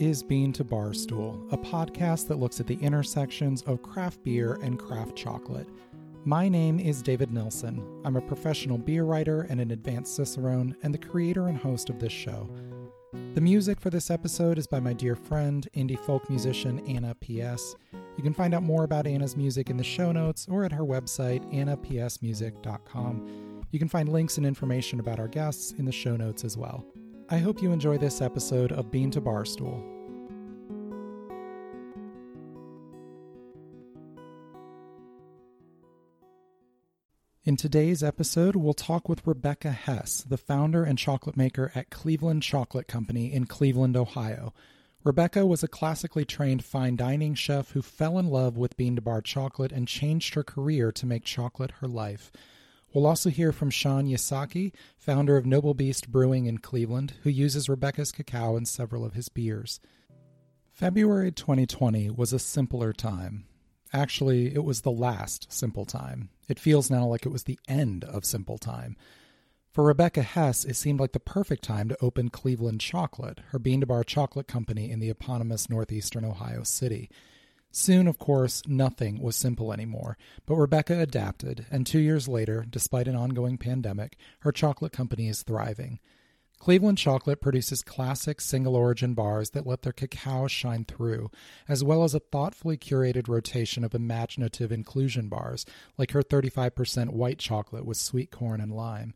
is 0.00 0.22
Bean 0.22 0.52
to 0.52 0.64
Barstool, 0.64 1.52
a 1.52 1.56
podcast 1.56 2.28
that 2.28 2.38
looks 2.38 2.60
at 2.60 2.68
the 2.68 2.76
intersections 2.76 3.62
of 3.62 3.82
craft 3.82 4.22
beer 4.22 4.54
and 4.62 4.78
craft 4.78 5.16
chocolate. 5.16 5.68
My 6.24 6.48
name 6.48 6.78
is 6.78 7.02
David 7.02 7.32
Nilsson. 7.32 7.82
I'm 8.04 8.16
a 8.16 8.20
professional 8.20 8.78
beer 8.78 9.04
writer 9.04 9.42
and 9.50 9.60
an 9.60 9.72
advanced 9.72 10.16
Cicerone, 10.16 10.76
and 10.82 10.94
the 10.94 10.98
creator 10.98 11.48
and 11.48 11.58
host 11.58 11.90
of 11.90 11.98
this 11.98 12.12
show. 12.12 12.48
The 13.34 13.40
music 13.40 13.80
for 13.80 13.90
this 13.90 14.10
episode 14.10 14.58
is 14.58 14.68
by 14.68 14.78
my 14.78 14.92
dear 14.92 15.16
friend, 15.16 15.66
indie 15.74 15.98
folk 15.98 16.28
musician 16.30 16.78
Anna 16.86 17.14
P.S. 17.16 17.74
You 18.16 18.22
can 18.22 18.34
find 18.34 18.54
out 18.54 18.62
more 18.62 18.84
about 18.84 19.06
Anna's 19.06 19.36
music 19.36 19.68
in 19.68 19.76
the 19.76 19.84
show 19.84 20.12
notes 20.12 20.46
or 20.48 20.64
at 20.64 20.72
her 20.72 20.84
website, 20.84 21.44
annapsmusic.com. 21.52 23.64
You 23.70 23.78
can 23.78 23.88
find 23.88 24.08
links 24.08 24.36
and 24.36 24.46
information 24.46 25.00
about 25.00 25.18
our 25.18 25.28
guests 25.28 25.72
in 25.72 25.84
the 25.84 25.92
show 25.92 26.16
notes 26.16 26.44
as 26.44 26.56
well. 26.56 26.84
I 27.30 27.36
hope 27.36 27.60
you 27.60 27.72
enjoy 27.72 27.98
this 27.98 28.22
episode 28.22 28.72
of 28.72 28.90
Bean 28.90 29.10
to 29.10 29.20
Barstool. 29.20 29.82
In 37.44 37.56
today's 37.58 38.02
episode, 38.02 38.56
we'll 38.56 38.72
talk 38.72 39.10
with 39.10 39.26
Rebecca 39.26 39.72
Hess, 39.72 40.22
the 40.26 40.38
founder 40.38 40.84
and 40.84 40.96
chocolate 40.96 41.36
maker 41.36 41.70
at 41.74 41.90
Cleveland 41.90 42.42
Chocolate 42.44 42.88
Company 42.88 43.30
in 43.30 43.44
Cleveland, 43.44 43.94
Ohio. 43.94 44.54
Rebecca 45.04 45.44
was 45.44 45.62
a 45.62 45.68
classically 45.68 46.24
trained 46.24 46.64
fine 46.64 46.96
dining 46.96 47.34
chef 47.34 47.72
who 47.72 47.82
fell 47.82 48.18
in 48.18 48.28
love 48.28 48.56
with 48.56 48.78
bean 48.78 48.96
to 48.96 49.02
bar 49.02 49.20
chocolate 49.20 49.72
and 49.72 49.86
changed 49.86 50.32
her 50.32 50.42
career 50.42 50.90
to 50.92 51.04
make 51.04 51.24
chocolate 51.24 51.72
her 51.82 51.88
life. 51.88 52.32
We'll 52.92 53.06
also 53.06 53.28
hear 53.28 53.52
from 53.52 53.70
Sean 53.70 54.06
Yasaki, 54.06 54.72
founder 54.96 55.36
of 55.36 55.44
Noble 55.44 55.74
Beast 55.74 56.10
Brewing 56.10 56.46
in 56.46 56.58
Cleveland, 56.58 57.14
who 57.22 57.30
uses 57.30 57.68
Rebecca's 57.68 58.12
cacao 58.12 58.56
in 58.56 58.64
several 58.64 59.04
of 59.04 59.14
his 59.14 59.28
beers. 59.28 59.80
February 60.72 61.30
2020 61.30 62.10
was 62.10 62.32
a 62.32 62.38
simpler 62.38 62.92
time. 62.92 63.44
Actually, 63.92 64.54
it 64.54 64.64
was 64.64 64.82
the 64.82 64.90
last 64.90 65.52
simple 65.52 65.84
time. 65.84 66.30
It 66.48 66.58
feels 66.58 66.90
now 66.90 67.06
like 67.06 67.26
it 67.26 67.32
was 67.32 67.44
the 67.44 67.58
end 67.68 68.04
of 68.04 68.24
simple 68.24 68.58
time. 68.58 68.96
For 69.70 69.84
Rebecca 69.84 70.22
Hess, 70.22 70.64
it 70.64 70.76
seemed 70.76 70.98
like 70.98 71.12
the 71.12 71.20
perfect 71.20 71.62
time 71.62 71.88
to 71.88 71.96
open 72.02 72.30
Cleveland 72.30 72.80
Chocolate, 72.80 73.40
her 73.50 73.58
bean 73.58 73.80
to 73.80 73.86
bar 73.86 74.02
chocolate 74.02 74.48
company 74.48 74.90
in 74.90 74.98
the 74.98 75.10
eponymous 75.10 75.68
northeastern 75.68 76.24
Ohio 76.24 76.62
city. 76.62 77.10
Soon, 77.70 78.08
of 78.08 78.18
course, 78.18 78.62
nothing 78.66 79.20
was 79.20 79.36
simple 79.36 79.72
anymore, 79.72 80.16
but 80.46 80.56
Rebecca 80.56 80.98
adapted, 80.98 81.66
and 81.70 81.86
two 81.86 81.98
years 81.98 82.26
later, 82.26 82.64
despite 82.68 83.06
an 83.06 83.14
ongoing 83.14 83.58
pandemic, 83.58 84.16
her 84.40 84.52
chocolate 84.52 84.92
company 84.92 85.28
is 85.28 85.42
thriving. 85.42 86.00
Cleveland 86.58 86.98
Chocolate 86.98 87.40
produces 87.40 87.82
classic 87.82 88.40
single 88.40 88.74
origin 88.74 89.14
bars 89.14 89.50
that 89.50 89.66
let 89.66 89.82
their 89.82 89.92
cacao 89.92 90.48
shine 90.48 90.84
through, 90.84 91.30
as 91.68 91.84
well 91.84 92.02
as 92.02 92.14
a 92.14 92.20
thoughtfully 92.20 92.76
curated 92.76 93.28
rotation 93.28 93.84
of 93.84 93.94
imaginative 93.94 94.72
inclusion 94.72 95.28
bars, 95.28 95.64
like 95.96 96.10
her 96.12 96.22
35% 96.22 97.10
white 97.10 97.38
chocolate 97.38 97.84
with 97.84 97.96
sweet 97.96 98.32
corn 98.32 98.60
and 98.60 98.72
lime. 98.72 99.14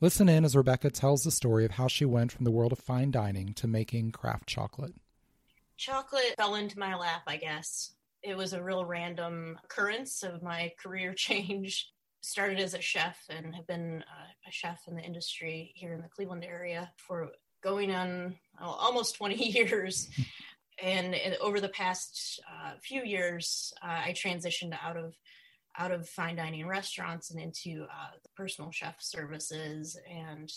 Listen 0.00 0.28
in 0.28 0.44
as 0.44 0.56
Rebecca 0.56 0.90
tells 0.90 1.24
the 1.24 1.30
story 1.30 1.66
of 1.66 1.72
how 1.72 1.86
she 1.86 2.06
went 2.06 2.32
from 2.32 2.44
the 2.44 2.50
world 2.50 2.72
of 2.72 2.78
fine 2.78 3.10
dining 3.10 3.52
to 3.54 3.66
making 3.66 4.12
craft 4.12 4.48
chocolate 4.48 4.94
chocolate 5.80 6.34
fell 6.36 6.54
into 6.56 6.78
my 6.78 6.94
lap, 6.94 7.22
I 7.26 7.38
guess. 7.38 7.94
It 8.22 8.36
was 8.36 8.52
a 8.52 8.62
real 8.62 8.84
random 8.84 9.58
occurrence 9.64 10.22
of 10.22 10.42
my 10.42 10.72
career 10.80 11.14
change. 11.16 11.90
Started 12.22 12.60
as 12.60 12.74
a 12.74 12.82
chef 12.82 13.18
and 13.30 13.54
have 13.54 13.66
been 13.66 14.04
uh, 14.06 14.28
a 14.46 14.52
chef 14.52 14.82
in 14.86 14.94
the 14.94 15.02
industry 15.02 15.72
here 15.74 15.94
in 15.94 16.02
the 16.02 16.08
Cleveland 16.08 16.44
area 16.44 16.92
for 16.98 17.30
going 17.62 17.94
on 17.94 18.36
almost 18.60 19.16
20 19.16 19.36
years. 19.50 20.10
and, 20.82 21.14
and, 21.14 21.36
over 21.40 21.60
the 21.60 21.70
past 21.70 22.38
uh, 22.46 22.72
few 22.82 23.02
years, 23.04 23.72
uh, 23.82 24.02
I 24.04 24.12
transitioned 24.12 24.76
out 24.84 24.98
of 24.98 25.14
out 25.78 25.92
of 25.92 26.06
fine 26.08 26.36
dining 26.36 26.66
restaurants 26.66 27.30
and 27.30 27.40
into 27.40 27.84
uh, 27.84 28.10
personal 28.36 28.70
chef 28.70 28.96
services. 29.00 29.96
And 30.10 30.52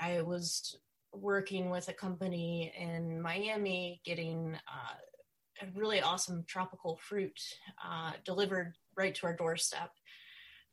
I 0.00 0.22
was 0.22 0.76
working 1.12 1.70
with 1.70 1.88
a 1.88 1.92
company 1.92 2.72
in 2.78 3.20
Miami, 3.20 4.00
getting 4.04 4.54
uh, 4.54 5.66
a 5.66 5.78
really 5.78 6.00
awesome 6.00 6.44
tropical 6.46 6.98
fruit 7.02 7.38
uh, 7.84 8.12
delivered 8.24 8.74
right 8.96 9.14
to 9.14 9.26
our 9.26 9.36
doorstep. 9.36 9.90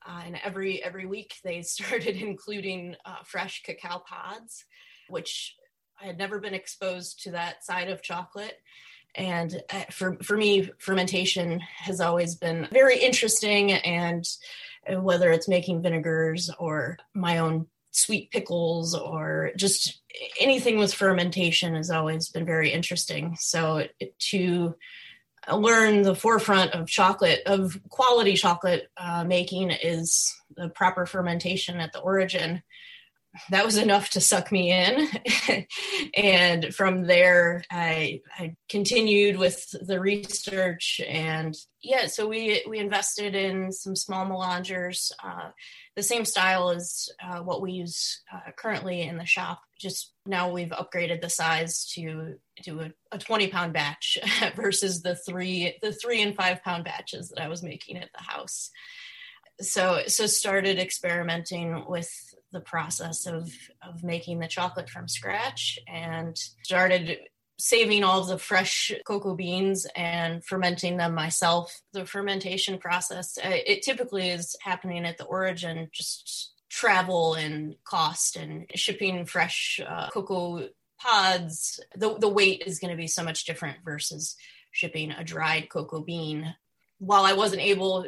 Uh, 0.07 0.21
and 0.25 0.39
every 0.43 0.83
every 0.83 1.05
week 1.05 1.35
they 1.43 1.61
started 1.63 2.15
including 2.17 2.95
uh, 3.05 3.23
fresh 3.23 3.63
cacao 3.63 3.99
pods, 3.99 4.65
which 5.09 5.55
I 6.01 6.05
had 6.05 6.17
never 6.17 6.39
been 6.39 6.53
exposed 6.53 7.23
to 7.23 7.31
that 7.31 7.65
side 7.65 7.89
of 7.89 8.03
chocolate. 8.03 8.57
And 9.15 9.61
uh, 9.71 9.85
for 9.91 10.17
for 10.21 10.37
me, 10.37 10.69
fermentation 10.77 11.59
has 11.59 11.99
always 11.99 12.35
been 12.35 12.67
very 12.71 12.99
interesting. 12.99 13.71
And 13.71 14.23
uh, 14.87 15.01
whether 15.01 15.31
it's 15.31 15.47
making 15.47 15.81
vinegars 15.81 16.49
or 16.59 16.97
my 17.13 17.39
own 17.39 17.67
sweet 17.91 18.31
pickles 18.31 18.93
or 18.93 19.51
just 19.55 20.01
anything 20.39 20.77
with 20.77 20.93
fermentation 20.93 21.75
has 21.75 21.89
always 21.89 22.29
been 22.29 22.45
very 22.45 22.71
interesting. 22.71 23.35
So 23.39 23.87
to 24.31 24.75
learn 25.51 26.01
the 26.01 26.15
forefront 26.15 26.73
of 26.73 26.87
chocolate, 26.87 27.41
of 27.45 27.79
quality 27.89 28.35
chocolate 28.35 28.89
uh, 28.97 29.23
making, 29.23 29.71
is 29.71 30.33
the 30.55 30.69
proper 30.69 31.05
fermentation 31.05 31.79
at 31.79 31.93
the 31.93 31.99
origin. 31.99 32.63
That 33.49 33.65
was 33.65 33.77
enough 33.77 34.09
to 34.11 34.21
suck 34.21 34.51
me 34.51 34.71
in. 34.71 35.07
and 36.17 36.73
from 36.73 37.05
there, 37.05 37.63
I, 37.71 38.21
I 38.37 38.55
continued 38.69 39.37
with 39.37 39.73
the 39.85 39.99
research. 39.99 41.01
And 41.07 41.55
yeah, 41.81 42.07
so 42.07 42.27
we, 42.27 42.63
we 42.67 42.79
invested 42.79 43.35
in 43.35 43.71
some 43.71 43.95
small 43.95 44.25
melangers. 44.25 45.11
Uh, 45.23 45.49
the 45.97 46.03
same 46.03 46.25
style 46.25 46.69
as 46.69 47.09
uh, 47.23 47.39
what 47.39 47.61
we 47.61 47.71
use 47.71 48.21
uh, 48.31 48.51
currently 48.55 49.01
in 49.01 49.17
the 49.17 49.25
shop. 49.25 49.61
Just 49.79 50.13
now 50.27 50.51
we've 50.51 50.69
upgraded 50.69 51.21
the 51.21 51.29
size 51.29 51.91
to 51.95 52.35
do 52.63 52.81
a, 52.81 52.91
a 53.11 53.17
20 53.17 53.47
pound 53.47 53.73
batch 53.73 54.19
versus 54.55 55.01
the 55.01 55.15
three 55.15 55.77
the 55.81 55.91
three 55.91 56.21
and 56.21 56.35
five 56.35 56.63
pound 56.63 56.83
batches 56.83 57.29
that 57.29 57.41
I 57.41 57.47
was 57.47 57.63
making 57.63 57.97
at 57.97 58.09
the 58.15 58.23
house. 58.23 58.69
So 59.59 60.03
so 60.07 60.27
started 60.27 60.77
experimenting 60.77 61.85
with 61.87 62.11
the 62.51 62.61
process 62.61 63.25
of 63.25 63.51
of 63.81 64.03
making 64.03 64.39
the 64.39 64.47
chocolate 64.47 64.89
from 64.89 65.07
scratch 65.07 65.79
and 65.87 66.37
started 66.63 67.19
saving 67.59 68.03
all 68.03 68.23
the 68.23 68.37
fresh 68.37 68.91
cocoa 69.05 69.35
beans 69.35 69.87
and 69.95 70.45
fermenting 70.45 70.97
them 70.97 71.13
myself. 71.13 71.81
The 71.91 72.05
fermentation 72.05 72.77
process, 72.77 73.37
uh, 73.37 73.49
it 73.49 73.81
typically 73.81 74.29
is 74.29 74.55
happening 74.61 75.05
at 75.05 75.17
the 75.17 75.25
origin, 75.25 75.89
just 75.91 76.53
travel 76.69 77.33
and 77.33 77.75
cost 77.83 78.35
and 78.35 78.67
shipping 78.75 79.25
fresh 79.25 79.79
uh, 79.85 80.09
cocoa 80.09 80.69
pods. 80.99 81.79
The, 81.95 82.17
the 82.17 82.29
weight 82.29 82.63
is 82.65 82.79
going 82.79 82.91
to 82.91 82.97
be 82.97 83.07
so 83.07 83.23
much 83.23 83.45
different 83.45 83.77
versus 83.83 84.35
shipping 84.71 85.11
a 85.11 85.23
dried 85.23 85.69
cocoa 85.69 86.01
bean. 86.01 86.53
While 86.99 87.25
I 87.25 87.33
wasn't 87.33 87.61
able, 87.61 88.05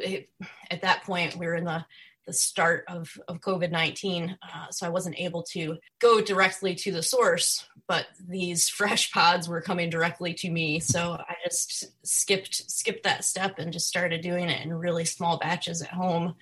at 0.70 0.82
that 0.82 1.04
point, 1.04 1.36
we 1.36 1.46
were 1.46 1.54
in 1.54 1.64
the 1.64 1.84
the 2.30 2.34
start 2.34 2.84
of, 2.86 3.18
of 3.26 3.40
COVID 3.40 3.72
19. 3.72 4.38
Uh, 4.40 4.70
so 4.70 4.86
I 4.86 4.90
wasn't 4.90 5.18
able 5.18 5.42
to 5.50 5.78
go 5.98 6.20
directly 6.20 6.76
to 6.76 6.92
the 6.92 7.02
source, 7.02 7.66
but 7.88 8.06
these 8.28 8.68
fresh 8.80 9.10
pods 9.12 9.48
were 9.48 9.60
coming 9.60 9.90
directly 9.90 10.32
to 10.34 10.50
me. 10.50 10.78
So 10.78 11.14
I 11.18 11.34
just 11.44 11.86
skipped 12.06 12.70
skipped 12.70 13.02
that 13.02 13.24
step 13.24 13.58
and 13.58 13.72
just 13.72 13.88
started 13.88 14.20
doing 14.20 14.48
it 14.48 14.64
in 14.64 14.72
really 14.72 15.04
small 15.04 15.38
batches 15.38 15.82
at 15.82 15.88
home, 15.88 16.36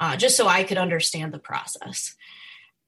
uh, 0.00 0.16
just 0.16 0.36
so 0.36 0.48
I 0.48 0.64
could 0.64 0.78
understand 0.78 1.34
the 1.34 1.38
process. 1.38 2.14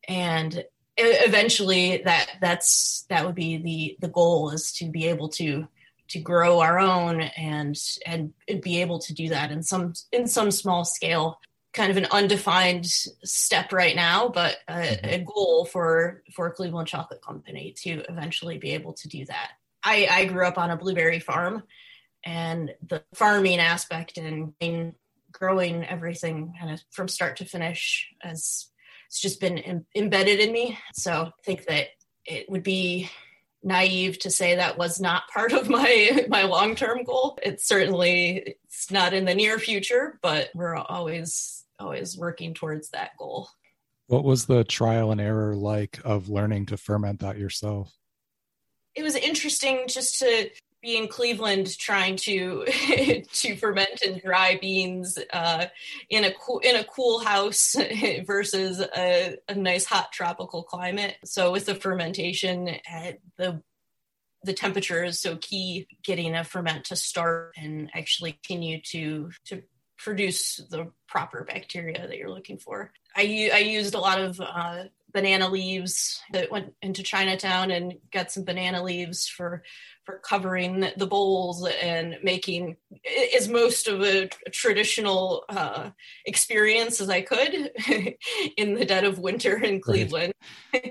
And 0.09 0.65
eventually 0.97 1.99
that 1.99 2.31
that's 2.41 3.05
that 3.09 3.25
would 3.25 3.35
be 3.35 3.59
the 3.59 3.97
the 4.01 4.13
goal 4.13 4.51
is 4.51 4.73
to 4.73 4.87
be 4.87 5.07
able 5.07 5.29
to 5.29 5.69
to 6.09 6.19
grow 6.19 6.61
our 6.61 6.79
own 6.79 7.21
and 7.21 7.79
and 8.07 8.33
be 8.63 8.81
able 8.81 8.99
to 8.99 9.15
do 9.15 9.29
that 9.29 9.53
in 9.53 9.63
some 9.63 9.93
in 10.13 10.27
some 10.27 10.51
small 10.51 10.85
scale 10.85 11.39
kind 11.73 11.91
of 11.91 11.97
an 11.97 12.07
undefined 12.11 12.87
step 12.87 13.73
right 13.73 13.95
now, 13.95 14.29
but 14.29 14.57
a, 14.69 14.73
mm-hmm. 14.73 15.09
a, 15.09 15.19
goal 15.19 15.65
for 15.67 16.23
for 16.35 16.51
Cleveland 16.51 16.89
Chocolate 16.89 17.23
Company 17.23 17.75
to 17.83 18.03
eventually 18.09 18.59
be 18.59 18.71
able 18.73 18.95
to 18.95 19.09
do 19.09 19.25
that. 19.27 19.53
I, 19.85 20.09
I 20.11 20.25
grew 20.25 20.47
up 20.47 20.59
on 20.59 20.71
a 20.71 20.77
blueberry 20.77 21.21
farm, 21.21 21.63
and 22.25 22.75
the 22.87 23.03
farming 23.15 23.61
aspect 23.61 24.19
and 24.19 24.55
growing 25.31 25.85
everything 25.85 26.55
kind 26.59 26.73
of 26.73 26.83
from 26.91 27.07
start 27.07 27.37
to 27.37 27.45
finish 27.45 28.09
has 28.21 28.71
it's 29.09 29.21
just 29.21 29.41
been 29.41 29.59
Im- 29.59 29.87
embedded 29.95 30.39
in 30.39 30.53
me. 30.53 30.79
So 30.93 31.13
I 31.13 31.43
think 31.45 31.67
that 31.67 31.89
it 32.27 32.49
would 32.51 32.63
be 32.63 33.11
naive 33.63 34.19
to 34.21 34.31
say 34.31 34.57
that 34.57 34.79
was 34.79 35.01
not 35.01 35.29
part 35.29 35.53
of 35.53 35.69
my 35.69 36.27
my 36.29 36.43
long-term 36.43 37.05
goal. 37.05 37.39
It's 37.43 37.67
certainly 37.67 38.57
it's 38.65 38.91
not 38.91 39.15
in 39.15 39.25
the 39.25 39.35
near 39.35 39.59
future, 39.59 40.19
but 40.23 40.51
we're 40.55 40.77
always 40.77 41.65
always 41.79 42.17
working 42.17 42.55
towards 42.55 42.91
that 42.91 43.11
goal. 43.19 43.49
What 44.07 44.25
was 44.25 44.47
the 44.47 44.65
trial 44.65 45.13
and 45.13 45.21
error 45.21 45.55
like 45.55 46.01
of 46.05 46.29
learning 46.29 46.67
to 46.67 46.77
ferment 46.77 47.21
that 47.21 47.39
yourself? 47.39 47.93
it 48.99 49.05
was 49.05 49.15
interesting 49.15 49.85
just 49.87 50.19
to 50.19 50.51
be 50.81 50.97
in 50.97 51.09
Cleveland 51.09 51.77
trying 51.79 52.17
to 52.17 52.65
to 53.33 53.57
ferment 53.57 54.03
and 54.07 54.21
dry 54.23 54.59
beans 54.61 55.19
uh, 55.33 55.67
in 56.09 56.25
a 56.25 56.33
cool 56.33 56.61
in 56.61 56.77
a 56.77 56.85
cool 56.85 57.21
house 57.21 57.77
versus 58.27 58.81
a, 58.81 59.37
a, 59.49 59.55
nice 59.55 59.85
hot 59.85 60.13
tropical 60.13 60.63
climate. 60.63 61.17
So 61.25 61.53
with 61.53 61.67
the 61.67 61.75
fermentation, 61.75 62.69
uh, 62.69 63.13
the 63.37 63.63
the 64.45 64.53
temperature 64.53 65.05
is 65.05 65.21
so 65.21 65.37
key 65.37 65.89
getting 66.05 66.35
a 66.35 66.45
ferment 66.45 66.87
to 66.87 66.97
start 66.97 67.55
and 67.57 67.91
actually 67.95 68.39
continue 68.45 68.81
to 68.93 69.31
to 69.47 69.63
produce 69.99 70.57
the 70.71 70.93
proper 71.09 71.45
bacteria 71.45 72.07
that 72.07 72.17
you're 72.17 72.31
looking 72.31 72.59
for. 72.59 72.93
I, 73.17 73.51
I 73.53 73.59
used 73.59 73.95
a 73.95 74.01
lot 74.01 74.21
of 74.21 74.41
uh, 74.41 74.85
banana 75.13 75.49
leaves 75.49 76.21
that 76.33 76.51
went 76.51 76.75
into 76.83 77.03
Chinatown 77.03 77.71
and 77.71 77.95
got 78.13 78.31
some 78.31 78.45
banana 78.45 78.83
leaves 78.83 79.27
for 79.27 79.63
for 80.05 80.19
covering 80.19 80.89
the 80.97 81.07
bowls 81.07 81.69
and 81.83 82.17
making 82.23 82.77
is 83.05 83.47
most 83.47 83.89
of 83.89 84.01
a, 84.01 84.29
traditional 84.51 85.45
uh, 85.51 85.91
experience 86.25 87.01
as 87.01 87.11
I 87.11 87.21
could 87.21 87.71
in 88.57 88.75
the 88.75 88.87
dead 88.87 89.05
of 89.05 89.19
winter 89.19 89.57
in 89.57 89.81
Cleveland. 89.81 90.33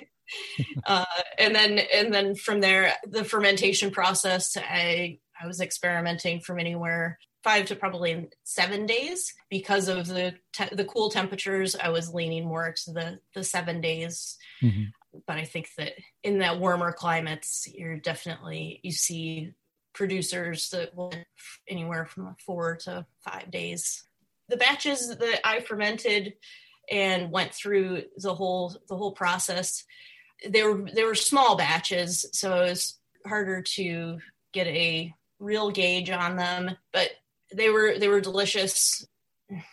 Uh, 0.85 1.05
and 1.39 1.55
then 1.55 1.79
and 1.95 2.13
then 2.13 2.35
from 2.35 2.59
there, 2.59 2.93
the 3.07 3.23
fermentation 3.23 3.91
process. 3.91 4.57
I 4.57 5.19
I 5.41 5.47
was 5.47 5.61
experimenting 5.61 6.41
from 6.41 6.59
anywhere 6.59 7.17
five 7.47 7.65
to 7.65 7.75
probably 7.75 8.29
seven 8.43 8.85
days 8.85 9.33
because 9.49 9.87
of 9.87 10.07
the 10.07 10.33
te- 10.51 10.75
the 10.75 10.85
cool 10.85 11.09
temperatures. 11.09 11.75
I 11.75 11.89
was 11.89 12.13
leaning 12.13 12.45
more 12.45 12.73
to 12.85 12.91
the 12.91 13.19
the 13.33 13.43
seven 13.43 13.81
days. 13.81 14.37
Mm-hmm 14.61 14.83
but 15.25 15.37
I 15.37 15.45
think 15.45 15.69
that 15.77 15.93
in 16.23 16.39
that 16.39 16.59
warmer 16.59 16.91
climates, 16.91 17.67
you're 17.73 17.97
definitely 17.97 18.79
you 18.83 18.91
see 18.91 19.53
producers 19.93 20.69
that 20.69 20.95
will 20.95 21.13
anywhere 21.67 22.05
from 22.05 22.35
four 22.45 22.75
to 22.83 23.05
five 23.21 23.49
days. 23.49 24.03
The 24.49 24.57
batches 24.57 25.07
that 25.07 25.39
I 25.43 25.61
fermented 25.61 26.33
and 26.89 27.31
went 27.31 27.53
through 27.53 28.03
the 28.17 28.35
whole 28.35 28.75
the 28.87 28.95
whole 28.95 29.11
process, 29.11 29.83
they 30.47 30.63
were 30.63 30.85
they 30.93 31.03
were 31.03 31.15
small 31.15 31.55
batches, 31.55 32.25
so 32.33 32.61
it 32.63 32.69
was 32.69 32.99
harder 33.25 33.61
to 33.61 34.19
get 34.53 34.67
a 34.67 35.13
real 35.39 35.69
gauge 35.71 36.09
on 36.09 36.35
them, 36.35 36.75
but 36.93 37.09
they 37.53 37.69
were 37.69 37.97
they 37.97 38.07
were 38.07 38.21
delicious. 38.21 39.05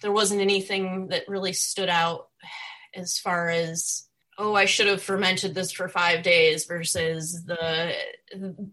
There 0.03 0.13
wasn't 0.13 0.41
anything 0.41 1.09
that 1.09 1.29
really 1.29 1.53
stood 1.53 1.89
out 1.89 2.29
as 2.95 3.19
far 3.19 3.49
as 3.49 4.07
oh 4.39 4.55
i 4.55 4.65
should 4.65 4.87
have 4.87 5.03
fermented 5.03 5.55
this 5.55 5.73
for 5.73 5.89
five 5.89 6.23
days 6.23 6.65
versus 6.65 7.45
the 7.45 7.93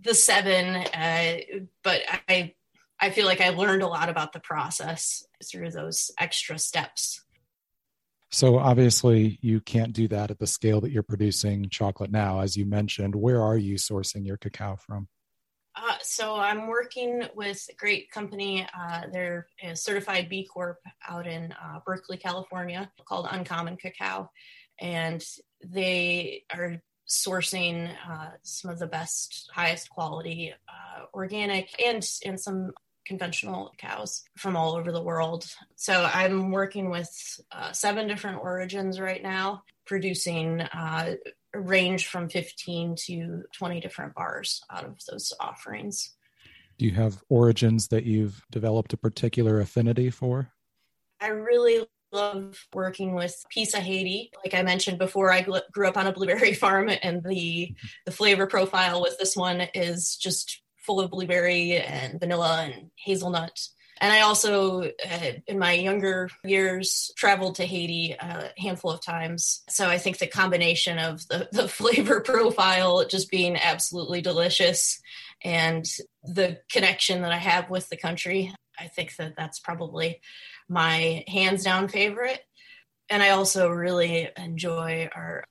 the 0.01 0.13
seven 0.13 0.75
uh, 0.75 1.37
but 1.83 2.01
i 2.27 2.53
i 2.99 3.09
feel 3.09 3.25
like 3.25 3.41
i 3.41 3.49
learned 3.49 3.81
a 3.81 3.87
lot 3.87 4.09
about 4.09 4.33
the 4.33 4.39
process 4.39 5.23
through 5.43 5.71
those 5.71 6.11
extra 6.19 6.59
steps. 6.59 7.23
So 8.33 8.59
obviously 8.59 9.39
you 9.41 9.59
can't 9.59 9.91
do 9.91 10.07
that 10.07 10.31
at 10.31 10.39
the 10.39 10.47
scale 10.47 10.79
that 10.81 10.91
you're 10.91 11.03
producing 11.03 11.67
chocolate 11.67 12.11
now. 12.11 12.39
As 12.39 12.55
you 12.55 12.65
mentioned 12.65 13.15
where 13.15 13.41
are 13.41 13.57
you 13.57 13.75
sourcing 13.75 14.25
your 14.25 14.37
cacao 14.37 14.77
from 14.77 15.07
uh, 15.75 15.95
so 16.01 16.35
I'm 16.35 16.67
working 16.67 17.23
with 17.35 17.65
a 17.69 17.75
great 17.75 18.11
company. 18.11 18.67
Uh, 18.77 19.03
they're 19.11 19.47
a 19.63 19.75
certified 19.75 20.29
B 20.29 20.45
Corp 20.45 20.79
out 21.07 21.27
in 21.27 21.51
uh, 21.53 21.79
Berkeley, 21.85 22.17
California, 22.17 22.91
called 23.05 23.27
Uncommon 23.29 23.77
Cacao 23.77 24.29
and 24.81 25.23
they 25.63 26.43
are 26.53 26.81
sourcing 27.07 27.93
uh, 28.09 28.31
some 28.41 28.71
of 28.71 28.79
the 28.79 28.87
best, 28.87 29.49
highest 29.53 29.89
quality 29.89 30.53
uh, 30.67 31.03
organic 31.13 31.69
and 31.81 32.07
and 32.25 32.39
some 32.39 32.71
conventional 33.05 33.71
cows 33.77 34.23
from 34.37 34.55
all 34.55 34.75
over 34.75 34.91
the 34.91 35.01
world. 35.01 35.45
So 35.75 36.09
I'm 36.13 36.51
working 36.51 36.89
with 36.89 37.09
uh, 37.51 37.71
seven 37.71 38.07
different 38.07 38.39
origins 38.39 38.99
right 38.99 39.21
now, 39.21 39.63
producing 39.85 40.61
range 41.53 42.07
from 42.07 42.29
15 42.29 42.95
to 43.07 43.43
20 43.57 43.79
different 43.79 44.15
bars 44.15 44.61
out 44.71 44.85
of 44.85 44.99
those 45.09 45.33
offerings. 45.39 46.13
Do 46.77 46.85
you 46.85 46.91
have 46.91 47.21
origins 47.29 47.89
that 47.89 48.05
you've 48.05 48.41
developed 48.51 48.93
a 48.93 48.97
particular 48.97 49.59
affinity 49.59 50.09
for? 50.09 50.51
I 51.19 51.27
really 51.27 51.85
love 52.11 52.59
working 52.73 53.13
with 53.13 53.43
of 53.53 53.83
Haiti. 53.83 54.31
Like 54.43 54.53
I 54.53 54.63
mentioned 54.63 54.97
before, 54.97 55.31
I 55.31 55.45
grew 55.71 55.87
up 55.87 55.97
on 55.97 56.07
a 56.07 56.11
blueberry 56.11 56.53
farm, 56.63 56.89
and 57.01 57.23
the 57.23 57.75
the 58.05 58.11
flavor 58.11 58.47
profile 58.47 59.01
with 59.01 59.17
this 59.19 59.35
one 59.35 59.61
is 59.73 60.15
just 60.17 60.61
full 60.77 60.99
of 60.99 61.11
blueberry 61.11 61.77
and 61.77 62.19
vanilla 62.19 62.63
and 62.63 62.89
hazelnut. 62.95 63.59
And 64.01 64.11
I 64.11 64.21
also, 64.21 64.81
uh, 64.81 65.31
in 65.47 65.59
my 65.59 65.73
younger 65.73 66.27
years, 66.43 67.11
traveled 67.15 67.55
to 67.55 67.65
Haiti 67.65 68.15
a 68.19 68.51
handful 68.57 68.89
of 68.89 68.99
times. 68.99 69.61
So 69.69 69.87
I 69.87 69.99
think 69.99 70.17
the 70.17 70.25
combination 70.25 70.97
of 70.97 71.25
the, 71.27 71.47
the 71.51 71.67
flavor 71.67 72.19
profile 72.19 73.05
just 73.07 73.29
being 73.29 73.55
absolutely 73.55 74.21
delicious 74.21 74.99
and 75.43 75.85
the 76.23 76.59
connection 76.71 77.21
that 77.21 77.31
I 77.31 77.37
have 77.37 77.69
with 77.69 77.89
the 77.89 77.97
country, 77.97 78.53
I 78.79 78.87
think 78.87 79.15
that 79.17 79.35
that's 79.37 79.59
probably 79.59 80.19
my 80.67 81.23
hands 81.27 81.63
down 81.63 81.87
favorite. 81.87 82.41
And 83.09 83.21
I 83.21 83.29
also 83.29 83.69
really 83.69 84.29
enjoy 84.35 85.09
our 85.15 85.43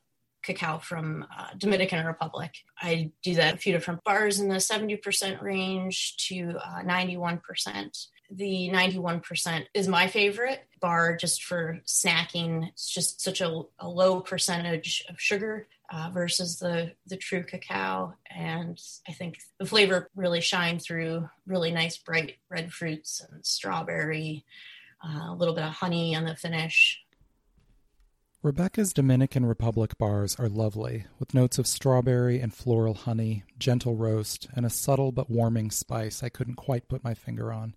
cacao 0.43 0.79
from 0.79 1.25
uh, 1.37 1.49
Dominican 1.57 2.05
Republic. 2.05 2.51
I 2.81 3.13
do 3.23 3.35
that 3.35 3.55
a 3.55 3.59
few 3.59 3.73
different 3.73 4.03
bars 4.03 4.41
in 4.41 4.49
the 4.49 4.57
70% 4.57 5.41
range 5.41 6.17
to 6.29 6.57
uh, 6.65 6.83
91%. 6.83 8.07
The 8.31 8.71
91% 8.73 9.67
is 9.75 9.89
my 9.89 10.07
favorite 10.07 10.65
bar 10.81 11.17
just 11.17 11.43
for 11.43 11.81
snacking. 11.87 12.69
It's 12.69 12.89
just 12.89 13.21
such 13.21 13.41
a, 13.41 13.63
a 13.79 13.89
low 13.89 14.21
percentage 14.21 15.05
of 15.09 15.21
sugar 15.21 15.67
uh, 15.93 16.11
versus 16.13 16.59
the, 16.59 16.93
the 17.07 17.17
true 17.17 17.43
cacao. 17.43 18.15
And 18.31 18.81
I 19.09 19.13
think 19.13 19.39
the 19.59 19.67
flavor 19.67 20.09
really 20.15 20.41
shines 20.41 20.87
through 20.87 21.29
really 21.47 21.73
nice, 21.73 21.99
bright 21.99 22.37
red 22.49 22.73
fruits 22.73 23.21
and 23.21 23.45
strawberry, 23.45 24.45
uh, 25.05 25.33
a 25.33 25.35
little 25.35 25.55
bit 25.55 25.65
of 25.65 25.73
honey 25.73 26.15
on 26.15 26.25
the 26.25 26.37
finish. 26.37 27.01
Rebecca's 28.43 28.95
Dominican 28.95 29.45
Republic 29.45 29.99
bars 29.99 30.35
are 30.37 30.49
lovely, 30.49 31.05
with 31.19 31.35
notes 31.35 31.59
of 31.59 31.67
strawberry 31.67 32.41
and 32.41 32.55
floral 32.55 32.95
honey, 32.95 33.45
gentle 33.59 33.97
roast, 33.97 34.49
and 34.55 34.65
a 34.65 34.71
subtle 34.71 35.13
but 35.13 35.29
warming 35.29 35.71
spice 35.71 36.23
I 36.23 36.31
couldn't 36.31 36.55
quite 36.55 36.89
put 36.89 37.05
my 37.05 37.13
finger 37.13 37.53
on. 37.53 37.75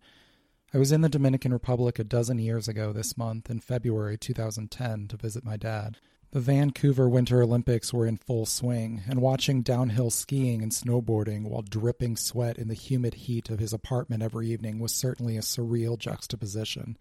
I 0.76 0.80
was 0.80 0.92
in 0.92 1.02
the 1.02 1.10
Dominican 1.10 1.54
Republic 1.54 2.00
a 2.00 2.04
dozen 2.04 2.40
years 2.40 2.68
ago 2.68 2.92
this 2.92 3.16
month, 3.16 3.48
in 3.48 3.60
February 3.60 4.18
2010, 4.18 5.08
to 5.10 5.18
visit 5.18 5.46
my 5.46 5.56
dad. 5.56 5.98
The 6.32 6.40
Vancouver 6.40 7.08
Winter 7.08 7.44
Olympics 7.44 7.94
were 7.94 8.08
in 8.08 8.18
full 8.18 8.48
swing, 8.48 9.04
and 9.08 9.22
watching 9.22 9.62
downhill 9.62 10.10
skiing 10.10 10.64
and 10.64 10.72
snowboarding 10.72 11.44
while 11.44 11.62
dripping 11.62 12.18
sweat 12.18 12.58
in 12.58 12.70
the 12.70 12.74
humid 12.74 13.14
heat 13.14 13.52
of 13.52 13.60
his 13.60 13.72
apartment 13.72 14.24
every 14.24 14.50
evening 14.50 14.80
was 14.80 14.96
certainly 14.96 15.38
a 15.38 15.42
surreal 15.42 15.96
juxtaposition. 15.96 16.98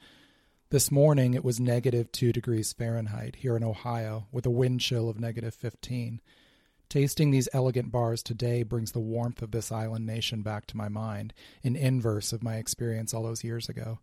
This 0.69 0.91
morning 0.91 1.33
it 1.33 1.43
was 1.43 1.59
negative 1.59 2.13
2 2.13 2.31
degrees 2.31 2.75
Fahrenheit 2.75 3.37
here 3.37 3.57
in 3.57 3.65
Ohio, 3.65 4.27
with 4.31 4.45
a 4.45 4.51
wind 4.51 4.81
chill 4.81 5.09
of 5.09 5.19
negative 5.19 5.55
15. 5.55 6.21
Tasting 6.93 7.31
these 7.31 7.49
elegant 7.55 7.91
bars 7.91 8.23
today 8.23 8.63
brings 8.65 8.93
the 8.93 9.01
warmth 9.01 9.41
of 9.41 9.51
this 9.51 9.73
island 9.73 10.05
nation 10.05 10.43
back 10.43 10.67
to 10.67 10.77
my 10.77 10.91
mind, 10.91 11.33
in 11.63 11.75
inverse 11.75 12.35
of 12.35 12.43
my 12.43 12.57
experience 12.57 13.15
all 13.15 13.23
those 13.23 13.43
years 13.43 13.71
ago. 13.71 14.01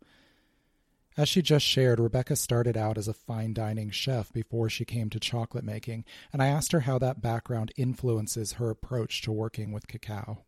As 1.15 1.29
she 1.29 1.43
just 1.43 1.63
shared, 1.63 1.99
Rebecca 1.99 2.35
started 2.35 2.75
out 2.75 2.97
as 2.97 3.07
a 3.07 3.13
fine 3.13 3.53
dining 3.53 3.91
chef 3.91 4.33
before 4.33 4.71
she 4.71 4.85
came 4.85 5.11
to 5.11 5.19
chocolate 5.19 5.63
making, 5.63 6.03
and 6.33 6.41
I 6.41 6.47
asked 6.47 6.71
her 6.71 6.79
how 6.79 6.97
that 6.97 7.21
background 7.21 7.71
influences 7.77 8.53
her 8.53 8.71
approach 8.71 9.21
to 9.21 9.31
working 9.31 9.71
with 9.71 9.87
cacao. 9.87 10.39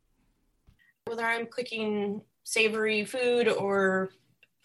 Whether 1.05 1.27
I'm 1.27 1.45
cooking 1.45 2.24
savory 2.41 3.05
food 3.05 3.50
or 3.50 4.10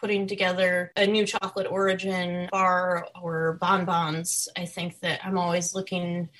putting 0.01 0.27
together 0.27 0.93
a 0.97 1.07
new 1.07 1.27
chocolate 1.27 1.67
origin 1.71 2.49
bar 2.51 3.07
or 3.21 3.59
bonbons, 3.61 4.49
I 4.57 4.65
think 4.65 4.99
that 5.01 5.21
I'm 5.23 5.37
always 5.37 5.75
looking 5.75 6.31